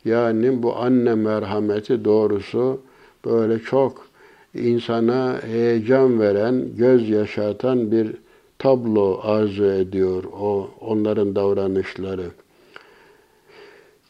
[0.04, 2.80] Yani bu anne merhameti doğrusu
[3.24, 4.06] böyle çok
[4.54, 8.16] insana heyecan veren, göz yaşatan bir
[8.60, 12.30] tablo arzu ediyor o onların davranışları.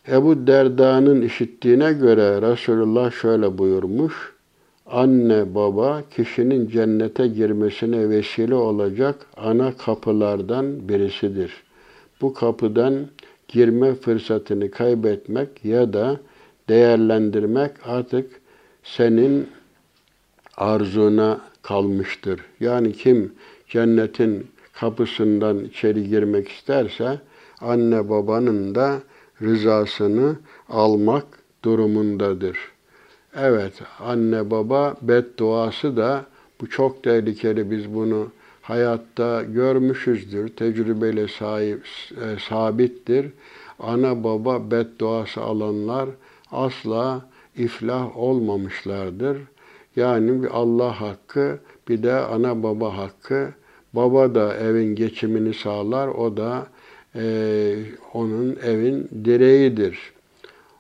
[0.08, 4.32] Ebu Derda'nın işittiğine göre Resulullah şöyle buyurmuş.
[4.86, 11.52] Anne baba kişinin cennete girmesine vesile olacak ana kapılardan birisidir.
[12.20, 13.06] Bu kapıdan
[13.48, 16.20] girme fırsatını kaybetmek ya da
[16.68, 18.40] değerlendirmek artık
[18.84, 19.48] senin
[20.56, 22.40] arzuna kalmıştır.
[22.60, 23.32] Yani kim
[23.70, 27.20] cennetin kapısından içeri girmek isterse
[27.61, 28.98] anne babanın da
[29.42, 30.37] rızasını
[30.68, 31.24] almak
[31.64, 32.59] durumundadır.
[33.37, 36.24] Evet, anne baba bedduası da
[36.61, 37.70] bu çok tehlikeli.
[37.70, 38.28] Biz bunu
[38.62, 40.48] hayatta görmüşüzdür.
[40.48, 43.26] Tecrübeyle sahip, e, sabittir.
[43.78, 46.09] Ana baba bedduası alanlar
[46.52, 49.38] asla iflah olmamışlardır.
[49.96, 53.48] Yani bir Allah hakkı, bir de ana baba hakkı.
[53.92, 56.66] Baba da evin geçimini sağlar, o da
[57.14, 57.22] e,
[58.14, 59.98] onun evin direğidir.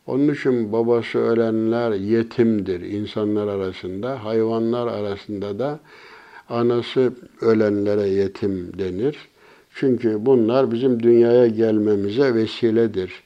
[0.06, 5.80] Onun için babası ölenler yetimdir insanlar arasında, hayvanlar arasında da
[6.48, 9.16] anası ölenlere yetim denir.
[9.74, 13.22] Çünkü bunlar bizim dünyaya gelmemize vesiledir.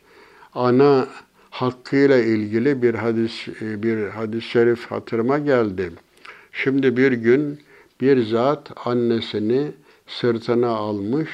[0.55, 1.07] Ana
[1.51, 5.91] hakkıyla ilgili bir hadis bir hadis-i şerif hatırıma geldi.
[6.53, 7.59] Şimdi bir gün
[8.01, 9.71] bir zat annesini
[10.07, 11.31] sırtına almış,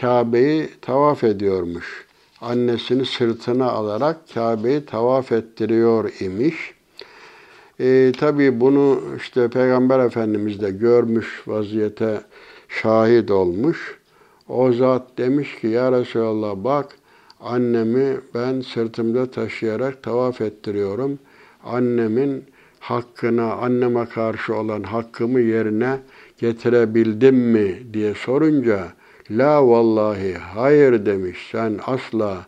[0.00, 2.06] Kabe'yi tavaf ediyormuş.
[2.40, 6.74] Annesini sırtına alarak Kabe'yi tavaf ettiriyor imiş.
[7.80, 12.20] E, Tabi bunu işte Peygamber Efendimiz de görmüş vaziyete
[12.68, 13.98] şahit olmuş.
[14.48, 16.96] O zat demiş ki ya Resulallah bak
[17.40, 21.18] annemi ben sırtımda taşıyarak tavaf ettiriyorum.
[21.64, 22.44] Annemin
[22.82, 25.98] hakkına, anneme karşı olan hakkımı yerine
[26.38, 28.92] getirebildim mi diye sorunca
[29.30, 32.46] la vallahi hayır demiş sen asla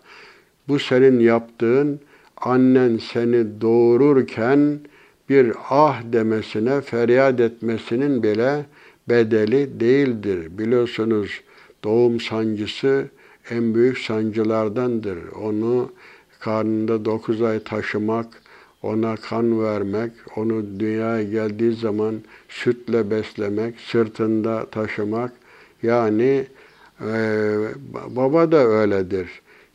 [0.69, 2.01] bu senin yaptığın
[2.37, 4.81] annen seni doğururken
[5.29, 8.67] bir ah demesine, feryat etmesinin bile
[9.09, 10.59] bedeli değildir.
[10.59, 11.41] Biliyorsunuz
[11.85, 13.09] doğum sancısı
[13.51, 15.19] en büyük sancılardandır.
[15.43, 15.93] Onu
[16.41, 18.27] karnında dokuz ay taşımak,
[18.85, 22.15] ona kan vermek, onu dünyaya geldiği zaman
[22.49, 25.33] sütle beslemek, sırtında taşımak.
[25.83, 26.47] Yani
[27.01, 27.15] e,
[28.09, 29.29] baba da öyledir.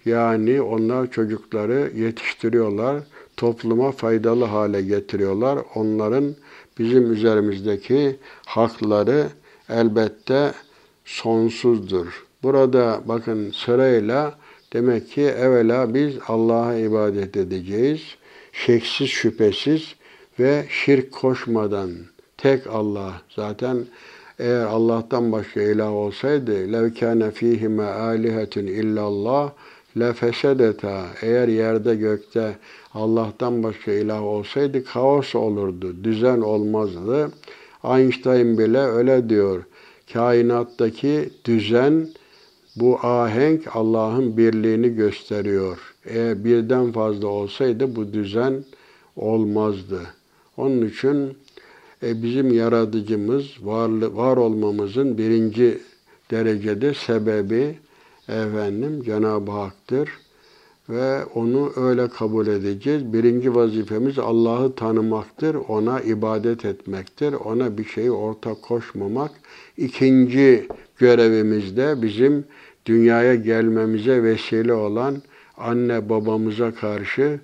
[0.06, 3.04] Yani onlar çocukları yetiştiriyorlar,
[3.38, 5.60] topluma faydalı hale getiriyorlar.
[5.76, 6.36] Onların
[6.80, 9.28] bizim üzerimizdeki hakları
[9.70, 10.52] elbette
[11.06, 12.26] sonsuzdur.
[12.44, 14.36] Burada bakın sırayla
[14.74, 18.02] demek ki evvela biz Allah'a ibadet edeceğiz
[18.66, 19.96] şeksiz şüphesiz
[20.40, 21.90] ve şirk koşmadan
[22.38, 23.86] tek Allah zaten
[24.40, 29.52] eğer Allah'tan başka ilah olsaydı lev kâne fîhime âlihetun illallah
[30.00, 32.56] lefesedeta eğer yerde gökte
[32.94, 37.32] Allah'tan başka ilah olsaydı kaos olurdu, düzen olmazdı.
[37.84, 39.64] Einstein bile öyle diyor.
[40.14, 42.08] Kainattaki düzen
[42.76, 45.89] bu ahenk Allah'ın birliğini gösteriyor.
[46.06, 48.64] Eğer birden fazla olsaydı bu düzen
[49.16, 50.02] olmazdı.
[50.58, 51.38] Onun için
[52.04, 55.78] e, bizim yaratıcımız, var, var olmamızın birinci
[56.32, 57.80] derecede sebebi
[58.28, 60.10] efendim Cenab-ı Hak'tır
[60.90, 63.14] ve onu öyle kabul edeceğiz.
[63.14, 69.32] Birinci vazifemiz Allah'ı tanımaktır, ona ibadet etmektir, ona bir şeyi ortak koşmamak.
[69.78, 72.46] İkinci görevimiz de bizim
[72.86, 75.22] dünyaya gelmemize vesile olan
[75.60, 77.40] anne babamıza karşı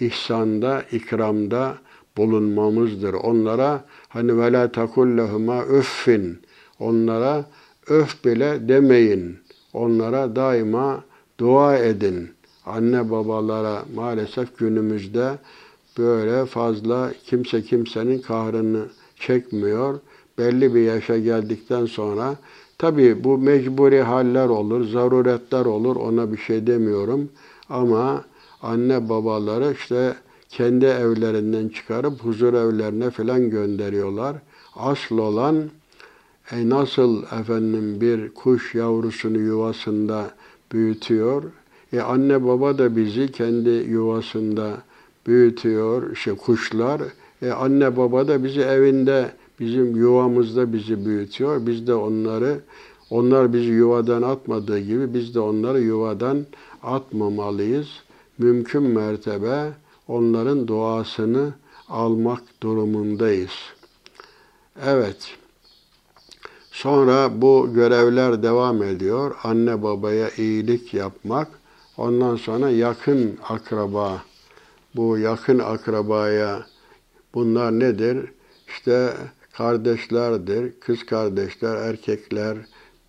[0.00, 1.78] ihsanda, ikramda
[2.16, 3.14] bulunmamızdır.
[3.14, 6.38] Onlara hani ve la öffin.
[6.78, 7.44] Onlara
[7.86, 9.38] öf bile demeyin.
[9.72, 11.04] Onlara daima
[11.40, 12.30] dua edin.
[12.66, 15.38] Anne babalara maalesef günümüzde
[15.98, 20.00] böyle fazla kimse kimsenin kahrını çekmiyor.
[20.38, 22.36] Belli bir yaşa geldikten sonra
[22.78, 27.28] tabi bu mecburi haller olur, zaruretler olur ona bir şey demiyorum.
[27.68, 28.24] Ama
[28.62, 30.14] anne babaları işte
[30.48, 34.36] kendi evlerinden çıkarıp huzur evlerine falan gönderiyorlar.
[34.76, 35.70] Asıl olan
[36.52, 40.30] e, nasıl efendim bir kuş yavrusunu yuvasında
[40.72, 41.42] büyütüyor.
[41.92, 44.70] E, anne baba da bizi kendi yuvasında
[45.26, 47.00] büyütüyor, işte kuşlar.
[47.42, 51.66] E, anne baba da bizi evinde, bizim yuvamızda bizi büyütüyor.
[51.66, 52.60] Biz de onları,
[53.10, 56.46] onlar bizi yuvadan atmadığı gibi biz de onları yuvadan
[56.82, 57.88] atmamalıyız.
[58.38, 59.72] Mümkün mertebe
[60.08, 61.52] onların duasını
[61.88, 63.52] almak durumundayız.
[64.84, 65.36] Evet.
[66.70, 69.36] Sonra bu görevler devam ediyor.
[69.42, 71.48] Anne babaya iyilik yapmak.
[71.96, 74.22] Ondan sonra yakın akraba.
[74.96, 76.66] Bu yakın akrabaya
[77.34, 78.32] bunlar nedir?
[78.68, 79.14] İşte
[79.52, 82.56] kardeşlerdir, kız kardeşler, erkekler,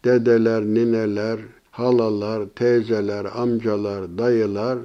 [0.05, 1.39] dedeler, nineler,
[1.71, 4.79] halalar, teyzeler, amcalar, dayılar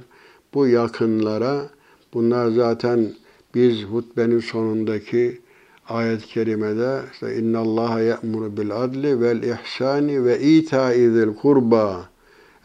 [0.53, 1.69] bu yakınlara
[2.13, 3.13] bunlar zaten
[3.55, 5.41] biz hutbenin sonundaki
[5.89, 12.09] ayet-i kerimede işte inna Allah ya'muru bil adli vel ihsani ve ita'i zil kurba.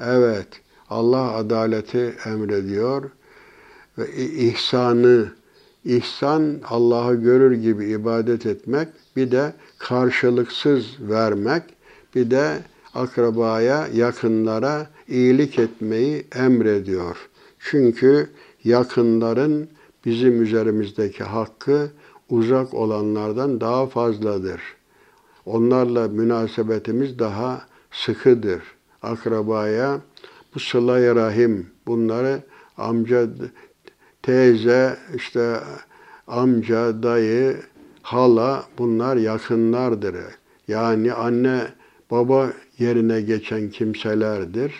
[0.00, 0.48] Evet,
[0.90, 3.10] Allah adaleti emrediyor
[3.98, 5.28] ve ihsanı
[5.84, 11.62] ihsan Allah'ı görür gibi ibadet etmek, bir de karşılıksız vermek,
[12.14, 12.58] bir de
[12.94, 17.16] akrabaya, yakınlara iyilik etmeyi emrediyor.
[17.58, 18.30] Çünkü
[18.64, 19.68] yakınların
[20.04, 21.90] bizim üzerimizdeki hakkı
[22.30, 24.60] uzak olanlardan daha fazladır.
[25.46, 28.62] Onlarla münasebetimiz daha sıkıdır.
[29.02, 30.00] Akrabaya
[30.54, 32.42] bu sıla rahim bunları
[32.78, 33.28] amca,
[34.22, 35.60] teyze, işte
[36.26, 37.56] amca, dayı,
[38.02, 40.16] hala bunlar yakınlardır.
[40.68, 41.66] Yani anne
[42.10, 44.72] baba yerine geçen kimselerdir.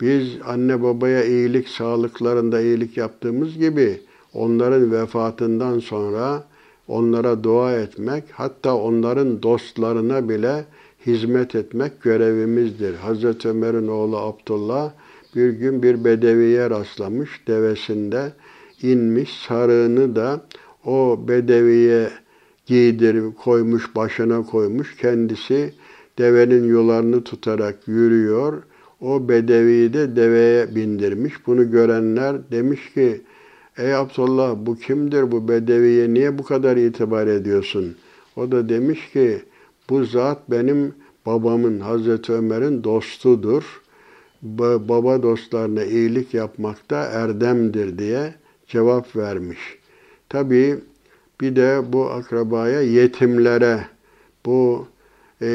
[0.00, 4.00] Biz anne babaya iyilik, sağlıklarında iyilik yaptığımız gibi
[4.34, 6.44] onların vefatından sonra
[6.88, 10.64] onlara dua etmek, hatta onların dostlarına bile
[11.06, 12.94] hizmet etmek görevimizdir.
[12.94, 14.90] Hazreti Ömer'in oğlu Abdullah
[15.36, 18.32] bir gün bir bedeviye rastlamış, devesinde
[18.82, 20.40] inmiş, sarığını da
[20.84, 22.10] o bedeviye
[22.66, 24.96] giydirip koymuş, başına koymuş.
[24.96, 25.74] Kendisi
[26.18, 28.62] devenin yularını tutarak yürüyor.
[29.00, 31.46] O bedeviyi de deveye bindirmiş.
[31.46, 33.20] Bunu görenler demiş ki,
[33.78, 37.96] Ey Abdullah bu kimdir bu bedeviye niye bu kadar itibar ediyorsun?
[38.36, 39.42] O da demiş ki
[39.90, 40.94] bu zat benim
[41.26, 43.82] babamın Hazreti Ömer'in dostudur.
[44.42, 48.34] Baba dostlarına iyilik yapmakta erdemdir diye
[48.66, 49.58] cevap vermiş.
[50.28, 50.78] Tabii
[51.40, 53.80] bir de bu akrabaya yetimlere
[54.46, 54.86] bu
[55.40, 55.46] e,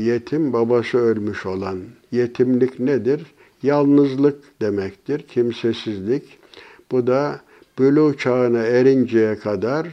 [0.00, 1.78] yetim babası ölmüş olan
[2.12, 3.26] yetimlik nedir?
[3.62, 6.38] Yalnızlık demektir, kimsesizlik.
[6.90, 7.40] Bu da
[7.78, 9.86] bülü çağına erinceye kadar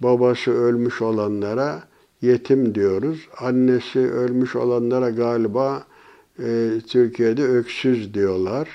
[0.00, 1.82] babası ölmüş olanlara
[2.22, 3.28] yetim diyoruz.
[3.38, 5.86] Annesi ölmüş olanlara galiba
[6.38, 8.68] e, Türkiye'de öksüz diyorlar.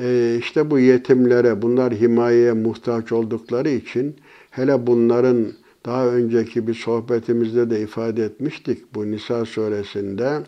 [0.00, 4.16] E, işte bu yetimlere, bunlar himayeye muhtaç oldukları için
[4.50, 5.52] hele bunların
[5.86, 10.40] daha önceki bir sohbetimizde de ifade etmiştik bu Nisa suresinde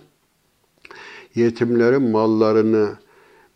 [1.35, 2.89] yetimlerin mallarını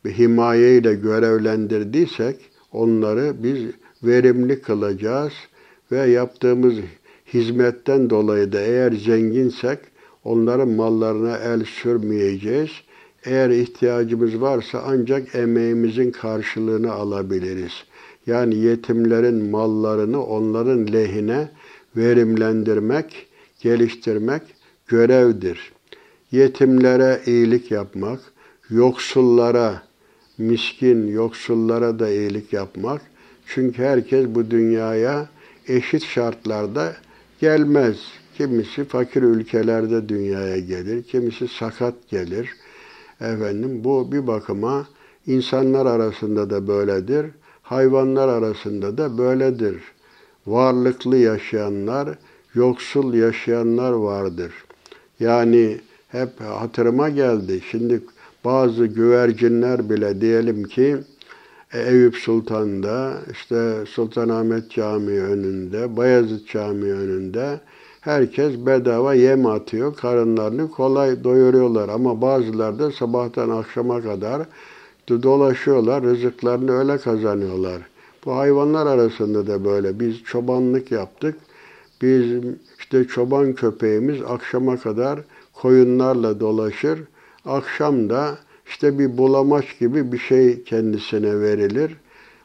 [0.05, 2.37] bir himayeyle görevlendirdiysek
[2.73, 3.65] onları biz
[4.03, 5.33] verimli kılacağız
[5.93, 6.75] ve yaptığımız
[7.35, 9.79] hizmetten dolayı da eğer zenginsek
[10.25, 12.71] onların mallarına el sürmeyeceğiz.
[13.25, 17.73] Eğer ihtiyacımız varsa ancak emeğimizin karşılığını alabiliriz.
[18.27, 21.49] Yani yetimlerin mallarını onların lehine
[21.97, 23.27] verimlendirmek,
[23.61, 24.43] geliştirmek
[24.87, 25.73] görevdir.
[26.33, 28.21] Yetimlere iyilik yapmak,
[28.71, 29.83] yoksullara,
[30.39, 33.03] miskin yoksullara da iyilik yapmak.
[33.47, 35.29] Çünkü herkes bu dünyaya
[35.69, 36.97] eşit şartlarda
[37.41, 37.97] gelmez.
[38.39, 42.49] Kimisi fakir ülkelerde dünyaya gelir, kimisi sakat gelir.
[43.21, 44.87] Efendim bu bir bakıma
[45.27, 47.27] insanlar arasında da böyledir,
[47.63, 49.77] hayvanlar arasında da böyledir.
[50.51, 52.09] Varlıklı yaşayanlar,
[52.55, 54.53] yoksul yaşayanlar vardır.
[55.21, 57.61] Yani hep hatırıma geldi.
[57.71, 58.01] Şimdi
[58.45, 60.97] bazı güvercinler bile diyelim ki
[61.73, 67.61] Eyüp Sultan'da, işte Sultanahmet Camii önünde, Bayezid Camii önünde
[68.01, 69.97] herkes bedava yem atıyor.
[69.97, 74.43] Karınlarını kolay doyuruyorlar ama bazıları da sabahtan akşama kadar
[75.09, 76.03] dolaşıyorlar.
[76.03, 77.83] Rızıklarını öyle kazanıyorlar.
[78.25, 80.01] Bu hayvanlar arasında da böyle.
[80.01, 81.37] Biz çobanlık yaptık.
[82.03, 82.45] Biz
[82.79, 85.21] işte çoban köpeğimiz akşama kadar
[85.55, 87.01] koyunlarla dolaşır.
[87.47, 91.97] Akşam da işte bir bulamaç gibi bir şey kendisine verilir.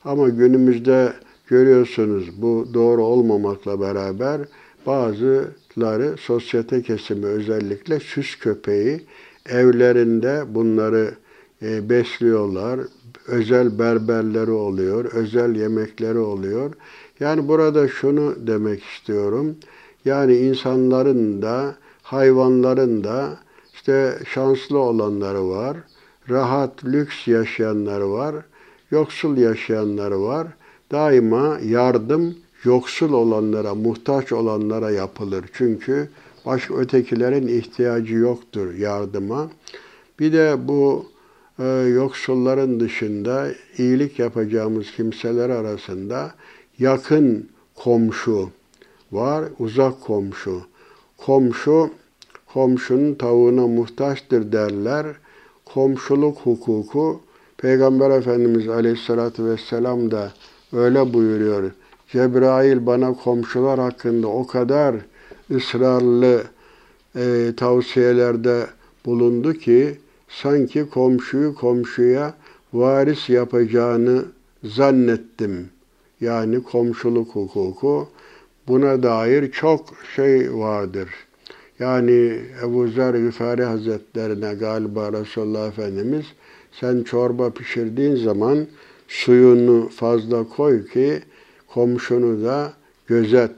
[0.05, 1.13] Ama günümüzde
[1.47, 4.41] görüyorsunuz bu doğru olmamakla beraber
[4.85, 9.01] bazıları sosyete kesimi özellikle süs köpeği
[9.49, 11.13] evlerinde bunları
[11.61, 12.79] e, besliyorlar.
[13.27, 16.73] Özel berberleri oluyor, özel yemekleri oluyor.
[17.19, 19.55] Yani burada şunu demek istiyorum.
[20.05, 23.37] Yani insanların da hayvanların da
[23.73, 25.77] işte şanslı olanları var,
[26.29, 28.35] rahat, lüks yaşayanları var,
[28.91, 30.47] yoksul yaşayanları var.
[30.91, 35.45] Daima yardım yoksul olanlara, muhtaç olanlara yapılır.
[35.53, 36.09] Çünkü
[36.45, 39.49] başka ötekilerin ihtiyacı yoktur yardıma.
[40.19, 41.05] Bir de bu
[41.93, 43.47] yoksulların dışında
[43.77, 46.33] iyilik yapacağımız kimseler arasında
[46.79, 48.49] yakın komşu
[49.11, 50.61] var, uzak komşu.
[51.17, 51.89] Komşu
[52.53, 55.05] komşunun tavuğuna muhtaçtır derler.
[55.65, 57.21] Komşuluk hukuku
[57.57, 60.33] Peygamber Efendimiz Aleyhisselatü Vesselam da
[60.73, 61.71] öyle buyuruyor.
[62.11, 64.95] Cebrail bana komşular hakkında o kadar
[65.51, 66.43] ısrarlı
[67.15, 68.67] e, tavsiyelerde
[69.05, 69.97] bulundu ki
[70.41, 72.33] sanki komşuyu komşuya
[72.73, 74.25] varis yapacağını
[74.63, 75.69] zannettim.
[76.21, 78.07] Yani komşuluk hukuku
[78.67, 81.09] buna dair çok şey vardır.
[81.79, 86.25] Yani Ebu Zer Gıfari Hazretlerine galiba Resulullah Efendimiz
[86.71, 88.67] sen çorba pişirdiğin zaman
[89.07, 91.19] suyunu fazla koy ki
[91.67, 92.73] komşunu da
[93.07, 93.51] gözet.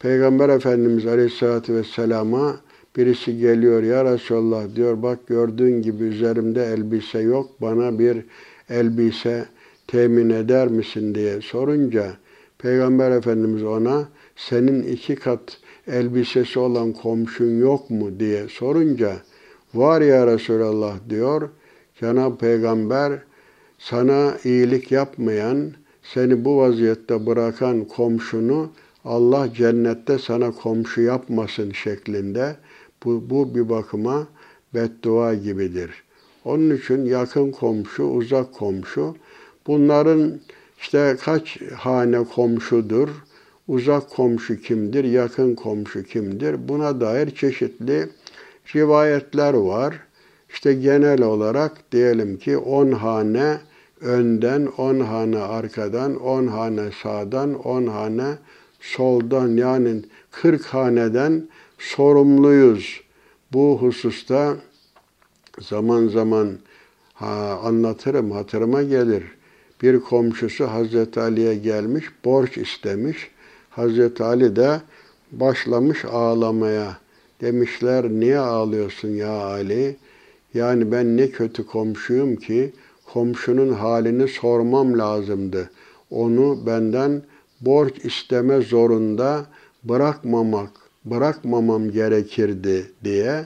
[0.00, 2.56] Peygamber Efendimiz Aleyhisselatü Vesselam'a
[2.98, 5.02] birisi geliyor ya Resulullah diyor.
[5.02, 7.50] Bak gördüğün gibi üzerimde elbise yok.
[7.60, 8.24] Bana bir
[8.70, 9.44] elbise
[9.86, 11.14] temin eder misin?
[11.14, 12.12] diye sorunca
[12.58, 18.20] Peygamber Efendimiz ona senin iki kat elbisesi olan komşun yok mu?
[18.20, 19.16] diye sorunca
[19.74, 21.48] var ya Resulallah diyor.
[22.00, 23.12] Cenab-ı Peygamber
[23.78, 25.72] sana iyilik yapmayan,
[26.02, 28.70] seni bu vaziyette bırakan komşunu
[29.04, 32.56] Allah cennette sana komşu yapmasın şeklinde
[33.04, 34.26] bu, bu bir bakıma
[34.74, 35.90] beddua gibidir.
[36.44, 39.16] Onun için yakın komşu, uzak komşu
[39.66, 40.40] bunların
[40.80, 43.08] işte kaç hane komşudur,
[43.68, 46.68] uzak komşu kimdir, yakın komşu kimdir?
[46.68, 48.08] Buna dair çeşitli
[48.74, 49.94] rivayetler var.
[50.50, 53.58] İşte genel olarak diyelim ki 10 hane
[54.00, 58.34] önden, 10 hane arkadan, 10 hane sağdan, 10 hane
[58.80, 63.00] soldan yani 40 haneden sorumluyuz.
[63.52, 64.56] Bu hususta
[65.60, 66.58] zaman zaman
[67.14, 69.24] ha, anlatırım, hatırıma gelir.
[69.82, 73.30] Bir komşusu Hazreti Ali'ye gelmiş, borç istemiş.
[73.70, 74.80] Hazreti Ali de
[75.32, 76.98] başlamış ağlamaya.
[77.40, 79.96] Demişler niye ağlıyorsun ya Ali?
[80.54, 82.72] Yani ben ne kötü komşuyum ki
[83.12, 85.70] komşunun halini sormam lazımdı.
[86.10, 87.22] Onu benden
[87.60, 89.46] borç isteme zorunda
[89.84, 90.70] bırakmamak,
[91.10, 93.44] bırakmamam gerekirdi diye.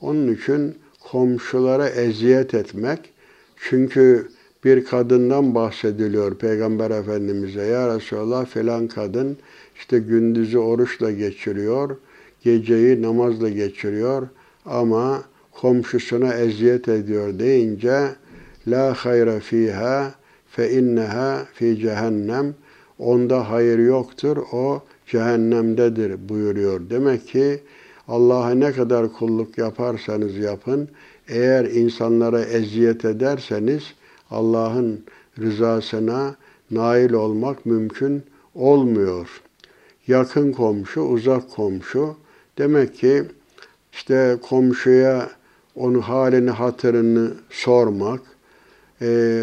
[0.00, 3.12] Onun için komşulara eziyet etmek.
[3.56, 4.28] Çünkü
[4.64, 7.62] bir kadından bahsediliyor Peygamber Efendimiz'e.
[7.62, 9.36] Ya Resulallah filan kadın
[9.76, 11.96] işte gündüzü oruçla geçiriyor,
[12.42, 14.28] geceyi namazla geçiriyor
[14.64, 18.08] ama komşusuna eziyet ediyor deyince
[18.68, 20.14] la hayra fiha
[20.50, 22.54] fe inneha fi cehennem
[22.98, 26.90] onda hayır yoktur o cehennemdedir buyuruyor.
[26.90, 27.60] Demek ki
[28.08, 30.88] Allah'a ne kadar kulluk yaparsanız yapın,
[31.28, 33.82] eğer insanlara eziyet ederseniz
[34.30, 35.04] Allah'ın
[35.38, 36.36] rızasına
[36.70, 38.22] nail olmak mümkün
[38.54, 39.42] olmuyor.
[40.06, 42.16] Yakın komşu, uzak komşu.
[42.58, 43.24] Demek ki
[43.92, 45.30] işte komşuya
[45.74, 48.20] onun halini, hatırını sormak.
[49.02, 49.42] E,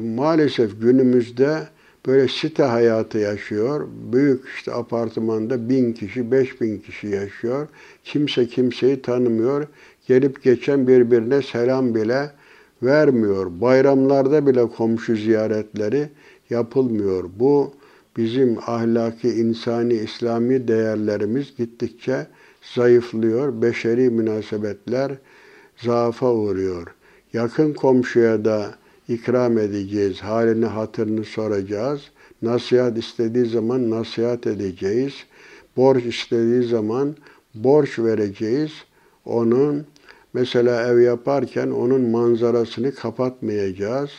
[0.00, 1.58] maalesef günümüzde
[2.06, 3.88] böyle site hayatı yaşıyor.
[4.12, 7.68] Büyük işte apartmanda bin kişi, beş bin kişi yaşıyor.
[8.04, 9.66] Kimse kimseyi tanımıyor.
[10.06, 12.30] Gelip geçen birbirine selam bile
[12.82, 13.46] vermiyor.
[13.60, 16.08] Bayramlarda bile komşu ziyaretleri
[16.50, 17.30] yapılmıyor.
[17.38, 17.72] Bu
[18.16, 22.26] bizim ahlaki, insani, İslami değerlerimiz gittikçe
[22.74, 23.62] zayıflıyor.
[23.62, 25.12] Beşeri münasebetler
[25.76, 26.86] zaafa uğruyor.
[27.32, 28.74] Yakın komşuya da
[29.10, 30.20] ikram edeceğiz.
[30.20, 32.00] Halini, hatırını soracağız.
[32.42, 35.14] Nasihat istediği zaman nasihat edeceğiz.
[35.76, 37.16] Borç istediği zaman
[37.54, 38.72] borç vereceğiz.
[39.24, 39.86] Onun
[40.32, 44.10] mesela ev yaparken onun manzarasını kapatmayacağız.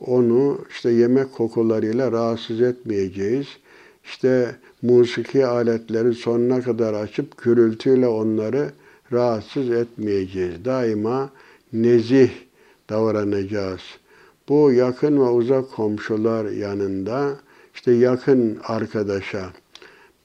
[0.00, 3.46] Onu işte yemek kokularıyla rahatsız etmeyeceğiz.
[4.04, 8.70] İşte musiki aletleri sonuna kadar açıp gürültüyle onları
[9.12, 10.64] rahatsız etmeyeceğiz.
[10.64, 11.30] Daima
[11.72, 12.30] nezih
[12.90, 13.80] davranacağız.
[14.50, 17.36] Bu yakın ve uzak komşular yanında
[17.74, 19.52] işte yakın arkadaşa,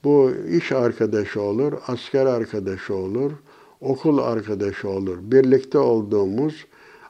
[0.04, 3.32] bu iş arkadaşı olur, asker arkadaşı olur,
[3.80, 5.18] okul arkadaşı olur.
[5.22, 6.66] Birlikte olduğumuz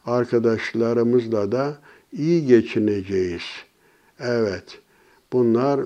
[0.07, 1.79] arkadaşlarımızla da
[2.13, 3.43] iyi geçineceğiz.
[4.21, 4.79] Evet,
[5.33, 5.81] bunlar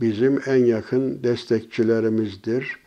[0.00, 2.78] bizim en yakın destekçilerimizdir,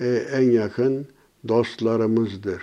[0.00, 1.06] e, en yakın
[1.48, 2.62] dostlarımızdır.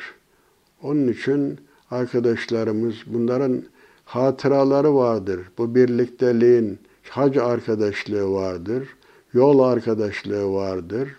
[0.82, 1.60] Onun için
[1.92, 3.64] arkadaşlarımız, bunların
[4.12, 5.40] hatıraları vardır.
[5.58, 8.88] Bu birlikteliğin hac arkadaşlığı vardır,
[9.34, 11.10] yol arkadaşlığı vardır,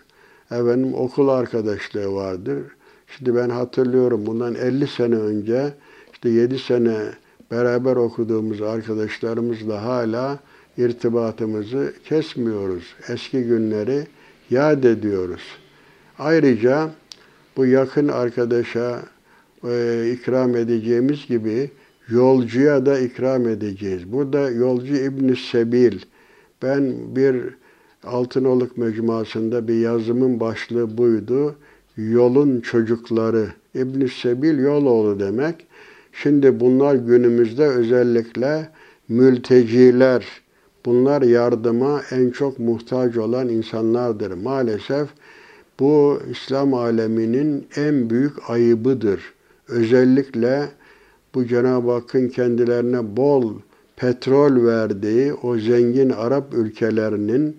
[0.51, 2.63] efendim okul arkadaşlığı vardır.
[3.07, 5.73] Şimdi ben hatırlıyorum bundan 50 sene önce
[6.13, 6.97] işte 7 sene
[7.51, 10.39] beraber okuduğumuz arkadaşlarımızla hala
[10.77, 12.95] irtibatımızı kesmiyoruz.
[13.07, 14.07] Eski günleri
[14.49, 15.43] yad ediyoruz.
[16.19, 16.89] Ayrıca
[17.57, 18.99] bu yakın arkadaşa
[19.63, 21.71] e, ikram edeceğimiz gibi
[22.09, 24.11] yolcuya da ikram edeceğiz.
[24.11, 25.99] Burada yolcu İbn Sebil.
[26.61, 27.35] Ben bir
[28.03, 31.55] Altınoluk Mecmuası'nda bir yazımın başlığı buydu.
[31.97, 33.47] Yolun çocukları.
[33.75, 35.67] İbn Sebil yol oğlu demek.
[36.13, 38.69] Şimdi bunlar günümüzde özellikle
[39.09, 40.25] mülteciler,
[40.85, 44.31] bunlar yardıma en çok muhtaç olan insanlardır.
[44.31, 45.09] Maalesef
[45.79, 49.33] bu İslam aleminin en büyük ayıbıdır.
[49.67, 50.69] Özellikle
[51.35, 53.53] bu Cenab-ı Hakk'ın kendilerine bol
[53.95, 57.57] petrol verdiği o zengin Arap ülkelerinin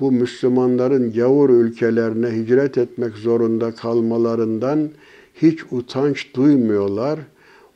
[0.00, 4.90] bu Müslümanların gavur ülkelerine hicret etmek zorunda kalmalarından
[5.34, 7.20] hiç utanç duymuyorlar.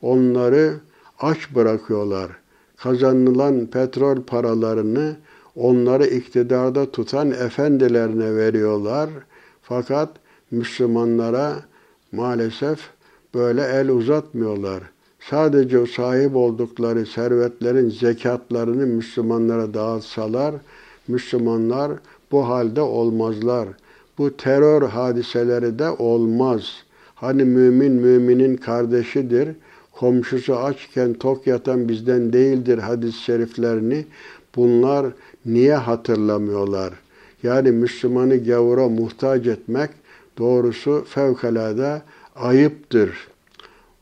[0.01, 0.73] Onları
[1.19, 2.31] aç bırakıyorlar.
[2.77, 5.15] Kazanılan petrol paralarını
[5.55, 9.09] onları iktidarda tutan efendilerine veriyorlar.
[9.61, 10.09] Fakat
[10.51, 11.55] Müslümanlara
[12.11, 12.79] maalesef
[13.33, 14.83] böyle el uzatmıyorlar.
[15.19, 20.55] Sadece sahip oldukları servetlerin zekatlarını Müslümanlara dağıtsalar,
[21.07, 21.91] Müslümanlar
[22.31, 23.67] bu halde olmazlar.
[24.17, 26.83] Bu terör hadiseleri de olmaz.
[27.15, 29.49] Hani mümin müminin kardeşidir.
[29.91, 34.05] Komşusu açken tok yatan bizden değildir hadis-i şeriflerini.
[34.55, 35.05] Bunlar
[35.45, 36.93] niye hatırlamıyorlar?
[37.43, 39.89] Yani Müslümanı gavura muhtaç etmek
[40.37, 42.01] doğrusu fevkalade
[42.35, 43.27] ayıptır.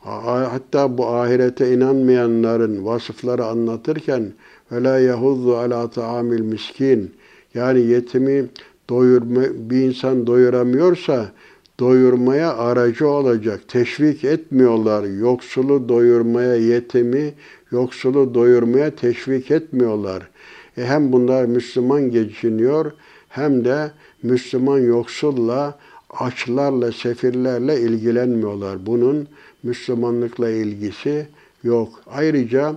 [0.07, 4.33] Hatta bu ahirete inanmayanların vasıfları anlatırken
[4.73, 7.15] وَلَا يَهُذُّ عَلَى طَعَامِ miskin
[7.55, 8.47] Yani yetimi
[8.91, 11.33] doyurma, bir insan doyuramıyorsa
[11.81, 13.61] doyurmaya aracı olacak.
[13.69, 15.05] Teşvik etmiyorlar.
[15.05, 17.35] Yoksulu doyurmaya, yetimi,
[17.71, 20.29] yoksulu doyurmaya teşvik etmiyorlar.
[20.77, 22.93] E hem bunlar Müslüman geçiniyor
[23.29, 23.91] hem de
[24.23, 25.79] Müslüman yoksulla,
[26.11, 28.87] açlarla, sefirlerle ilgilenmiyorlar.
[28.87, 29.29] Bunun
[29.64, 31.28] Müslümanlıkla ilgisi
[31.64, 32.02] yok.
[32.08, 32.76] Ayrıca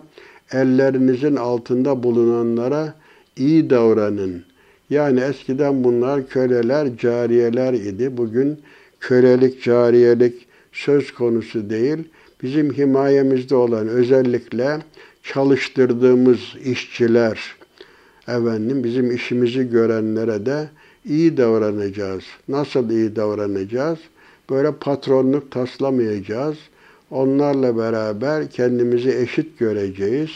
[0.53, 2.95] ellerinizin altında bulunanlara
[3.37, 4.45] iyi davranın.
[4.91, 8.17] Yani eskiden bunlar köleler, cariyeler idi.
[8.17, 8.59] Bugün
[9.01, 11.99] kölelik, cariyelik söz konusu değil.
[12.43, 14.79] Bizim himayemizde olan özellikle
[15.23, 17.57] çalıştırdığımız işçiler,
[18.23, 20.69] efendim bizim işimizi görenlere de
[21.05, 22.25] iyi davranacağız.
[22.49, 23.99] Nasıl iyi davranacağız?
[24.51, 26.57] Böyle patronluk taslamayacağız.
[27.11, 30.31] Onlarla beraber kendimizi eşit göreceğiz.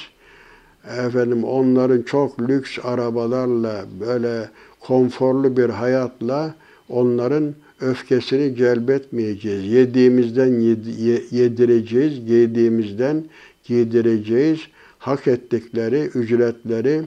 [1.06, 4.48] efendim onların çok lüks arabalarla böyle
[4.80, 6.54] konforlu bir hayatla
[6.88, 9.64] onların öfkesini celbetmeyeceğiz.
[9.72, 13.24] Yediğimizden yedi- ye- yedireceğiz, giydiğimizden
[13.64, 14.60] giydireceğiz.
[14.98, 17.02] Hak ettikleri ücretleri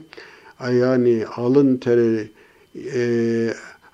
[0.60, 2.30] yani alın teri
[2.94, 3.02] e,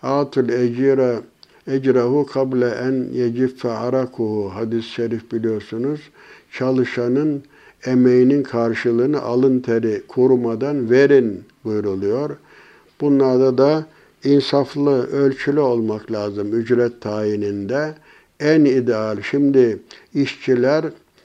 [0.02, 1.20] atul ecira
[1.66, 6.00] ecrahu kable en yeciffe arakuhu hadis-i şerif biliyorsunuz.
[6.52, 7.42] Çalışanın
[7.86, 12.36] emeğinin karşılığını alın teri kurumadan verin buyruluyor.
[13.00, 13.86] Bunlarda da
[14.24, 17.94] insaflı, ölçülü olmak lazım ücret tayininde.
[18.40, 19.22] En ideal.
[19.22, 19.78] Şimdi
[20.14, 20.84] işçiler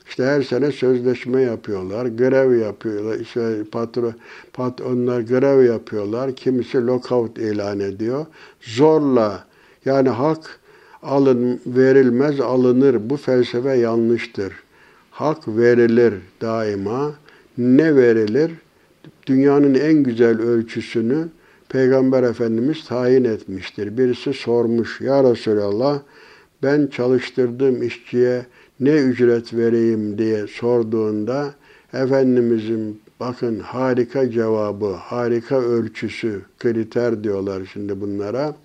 [0.10, 4.14] işte her sene sözleşme yapıyorlar, grev yapıyorlar, işte patron,
[4.54, 8.26] patronlar grev yapıyorlar, kimisi lockout ilan ediyor.
[8.62, 9.49] Zorla
[9.86, 10.60] yani hak
[11.04, 13.10] alın verilmez alınır.
[13.10, 14.54] Bu felsefe yanlıştır.
[15.12, 17.14] Hak verilir daima.
[17.58, 18.52] Ne verilir?
[19.28, 21.28] Dünyanın en güzel ölçüsünü
[21.70, 23.98] Peygamber Efendimiz tayin etmiştir.
[23.98, 26.00] Birisi sormuş, Ya Resulallah
[26.64, 28.46] ben çalıştırdığım işçiye
[28.80, 31.54] ne ücret vereyim diye sorduğunda
[31.94, 38.56] Efendimizin bakın harika cevabı, harika ölçüsü, kriter diyorlar şimdi bunlara.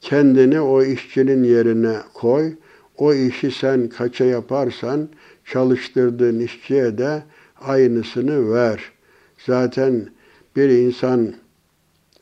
[0.00, 2.52] Kendini o işçinin yerine koy.
[2.96, 5.08] O işi sen kaça yaparsan
[5.44, 7.22] çalıştırdığın işçiye de
[7.60, 8.92] aynısını ver.
[9.46, 10.08] Zaten
[10.56, 11.34] bir insan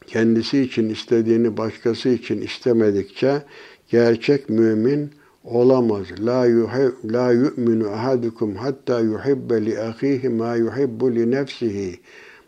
[0.07, 3.43] kendisi için istediğini başkası için istemedikçe
[3.91, 5.11] gerçek mümin
[5.45, 6.07] olamaz.
[6.21, 12.01] La yuhib, la yu'minu ahadukum hatta yuhibbe li ahihi ma yuhibbu li nefsihi.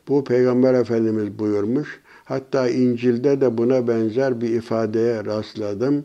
[0.08, 2.00] Bu Peygamber Efendimiz buyurmuş.
[2.28, 6.04] Hatta İncil'de de buna benzer bir ifadeye rastladım.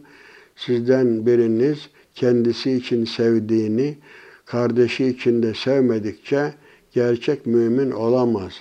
[0.55, 3.97] Sizden biriniz kendisi için sevdiğini,
[4.45, 6.53] kardeşi için de sevmedikçe
[6.91, 8.53] gerçek mümin olamaz.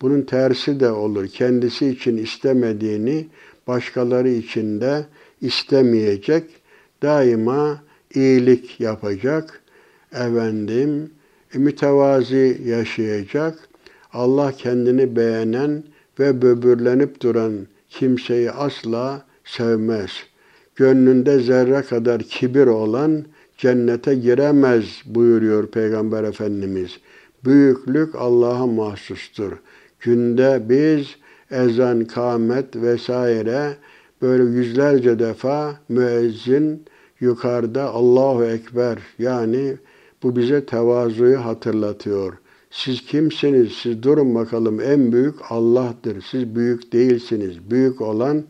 [0.00, 1.26] Bunun tersi de olur.
[1.28, 3.28] Kendisi için istemediğini
[3.66, 5.06] başkaları için de
[5.40, 6.44] istemeyecek.
[7.02, 7.82] Daima
[8.14, 9.62] iyilik yapacak.
[10.12, 11.10] Efendim,
[11.54, 13.68] mütevazi yaşayacak.
[14.12, 15.82] Allah kendini beğenen
[16.20, 17.52] ve böbürlenip duran
[17.88, 20.10] kimseyi asla sevmez.
[20.76, 23.24] Gönlünde zerre kadar kibir olan
[23.58, 26.98] cennete giremez buyuruyor Peygamber Efendimiz.
[27.44, 29.52] Büyüklük Allah'a mahsustur.
[30.00, 31.16] Günde biz
[31.50, 33.76] ezan, kâmet vesaire
[34.22, 36.84] böyle yüzlerce defa müezzin
[37.20, 39.76] yukarıda Allahu Ekber yani
[40.22, 42.32] bu bize tevazuyu hatırlatıyor.
[42.70, 43.72] Siz kimsiniz?
[43.72, 44.80] Siz durun bakalım.
[44.80, 46.22] En büyük Allah'tır.
[46.30, 47.70] Siz büyük değilsiniz.
[47.70, 48.44] Büyük olan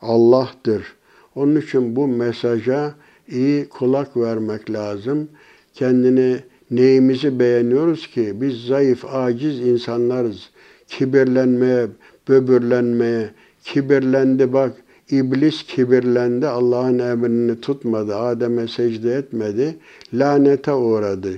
[0.00, 0.94] Allah'tır.
[1.34, 2.94] Onun için bu mesaja
[3.28, 5.28] iyi kulak vermek lazım.
[5.74, 8.32] Kendini neyimizi beğeniyoruz ki?
[8.40, 10.50] Biz zayıf, aciz insanlarız.
[10.88, 11.86] Kibirlenmeye,
[12.28, 13.30] böbürlenmeye,
[13.64, 14.72] kibirlendi bak.
[15.10, 19.76] İblis kibirlendi, Allah'ın emrini tutmadı, Adem'e secde etmedi,
[20.14, 21.32] lanete uğradı.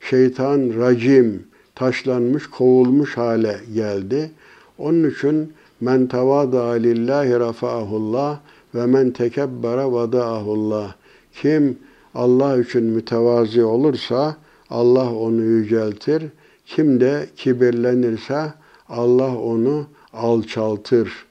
[0.00, 1.49] Şeytan racim,
[1.80, 4.30] taşlanmış, kovulmuş hale geldi.
[4.78, 8.38] Onun için men tevada lillahi rafa'ahullah
[8.74, 10.94] ve men tekebbere vadaahullah.
[11.32, 11.78] Kim
[12.14, 14.36] Allah için mütevazi olursa
[14.70, 16.22] Allah onu yüceltir.
[16.66, 18.52] Kim de kibirlenirse
[18.88, 21.26] Allah onu alçaltır.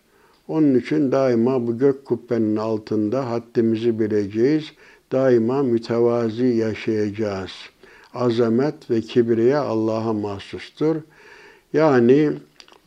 [0.48, 4.64] Onun için daima bu gök kubbenin altında haddimizi bileceğiz.
[5.12, 7.52] Daima mütevazi yaşayacağız
[8.15, 10.97] Azamet ve kibriye Allah'a mahsustur.
[11.73, 12.33] Yani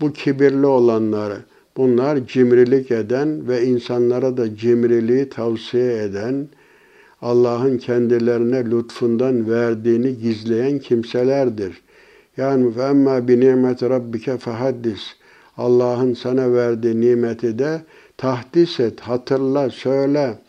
[0.02, 1.34] bu kibirli olanlar,
[1.78, 6.48] bunlar cimrilik eden ve insanlara da cimriliği tavsiye eden,
[7.22, 11.82] Allah'ın kendilerine lütfundan verdiğini gizleyen kimselerdir.
[12.38, 15.00] Yani فَاَمَّا بِنِعْمَةِ رَبِّكَ فَحَدِّسْ
[15.58, 17.82] Allah'ın sana verdiği nimeti de
[18.18, 20.40] tahdis et, hatırla, söyle.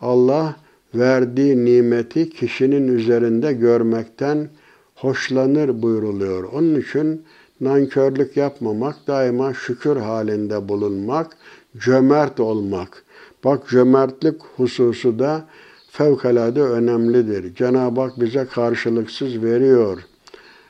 [0.00, 0.56] Allah
[0.95, 4.49] verdiği nimeti kişinin üzerinde görmekten
[4.95, 6.43] hoşlanır buyruluyor.
[6.43, 7.23] Onun için
[7.61, 11.37] nankörlük yapmamak, daima şükür halinde bulunmak,
[11.77, 13.03] cömert olmak.
[13.43, 15.45] Bak cömertlik hususu da
[15.91, 17.55] fevkalade önemlidir.
[17.55, 19.97] Cenab-ı Hak bize karşılıksız veriyor.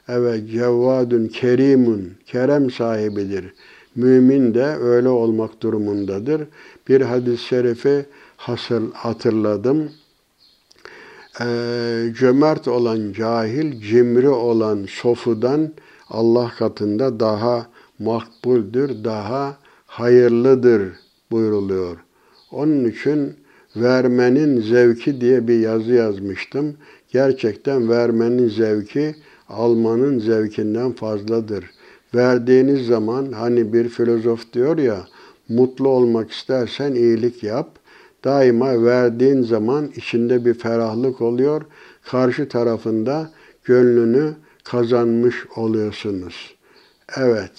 [0.08, 3.54] Evet, cevvadun kerimun, kerem sahibidir.
[3.96, 6.42] Mümin de öyle olmak durumundadır.
[6.88, 8.06] Bir hadis-i şerifi
[8.94, 9.90] hatırladım.
[11.40, 15.72] Ee, cömert olan cahil, cimri olan sofudan
[16.10, 17.68] Allah katında daha
[18.00, 20.82] makbuldür, daha hayırlıdır
[21.32, 21.98] buyruluyor.
[22.52, 23.34] Onun için
[23.76, 26.76] vermenin zevki diye bir yazı yazmıştım.
[27.10, 29.16] Gerçekten vermenin zevki
[29.50, 31.66] almanın zevkinden fazladır.
[32.16, 35.08] verdiğiniz zaman hani bir filozof diyor ya
[35.50, 37.81] mutlu olmak istersen iyilik yap.
[38.24, 41.62] Daima verdiğin zaman içinde bir ferahlık oluyor.
[42.04, 43.32] Karşı tarafında
[43.64, 46.56] gönlünü kazanmış oluyorsunuz.
[47.18, 47.52] Evet.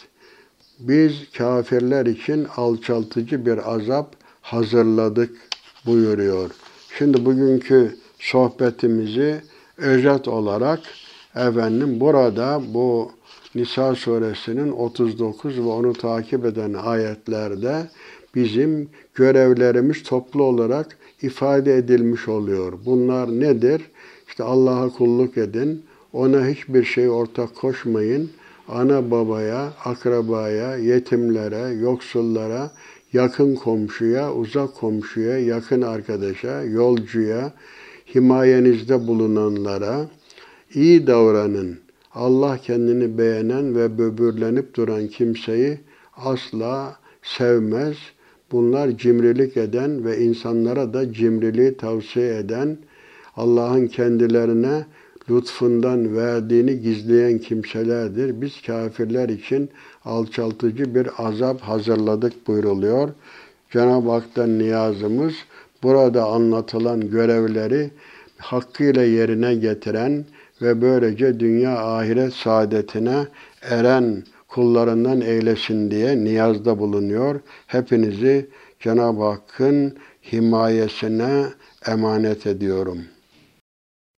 [0.78, 5.30] Biz kafirler için alçaltıcı bir azap hazırladık
[5.86, 6.50] buyuruyor.
[6.98, 9.42] Şimdi bugünkü sohbetimizi
[9.76, 10.80] özet olarak
[11.34, 13.12] efendim burada bu
[13.54, 17.88] Nisa suresinin 39 ve onu takip eden ayetlerde
[18.34, 22.72] bizim görevlerimiz toplu olarak ifade edilmiş oluyor.
[22.84, 23.82] Bunlar nedir?
[24.28, 28.30] İşte Allah'a kulluk edin, ona hiçbir şey ortak koşmayın,
[28.68, 32.70] ana babaya, akrabaya, yetimlere, yoksullara,
[33.12, 37.52] yakın komşuya, uzak komşuya, yakın arkadaşa, yolcuya,
[38.14, 40.06] himayenizde bulunanlara
[40.74, 41.78] iyi davranın.
[42.14, 45.80] Allah kendini beğenen ve böbürlenip duran kimseyi
[46.16, 47.96] asla sevmez.
[48.52, 52.78] Bunlar cimrilik eden ve insanlara da cimriliği tavsiye eden,
[53.36, 54.86] Allah'ın kendilerine
[55.30, 58.40] lütfundan verdiğini gizleyen kimselerdir.
[58.40, 59.70] Biz kafirler için
[60.04, 63.08] alçaltıcı bir azap hazırladık buyruluyor.
[63.70, 65.34] Cenab-ı Hak'tan niyazımız
[65.82, 67.90] burada anlatılan görevleri
[68.38, 70.24] hakkıyla yerine getiren
[70.62, 73.26] ve böylece dünya ahiret saadetine
[73.62, 74.22] eren
[74.54, 77.40] kullarından eylesin diye niyazda bulunuyor.
[77.66, 78.50] Hepinizi
[78.80, 79.98] Cenab-ı Hakk'ın
[80.32, 81.44] himayesine
[81.86, 82.98] emanet ediyorum.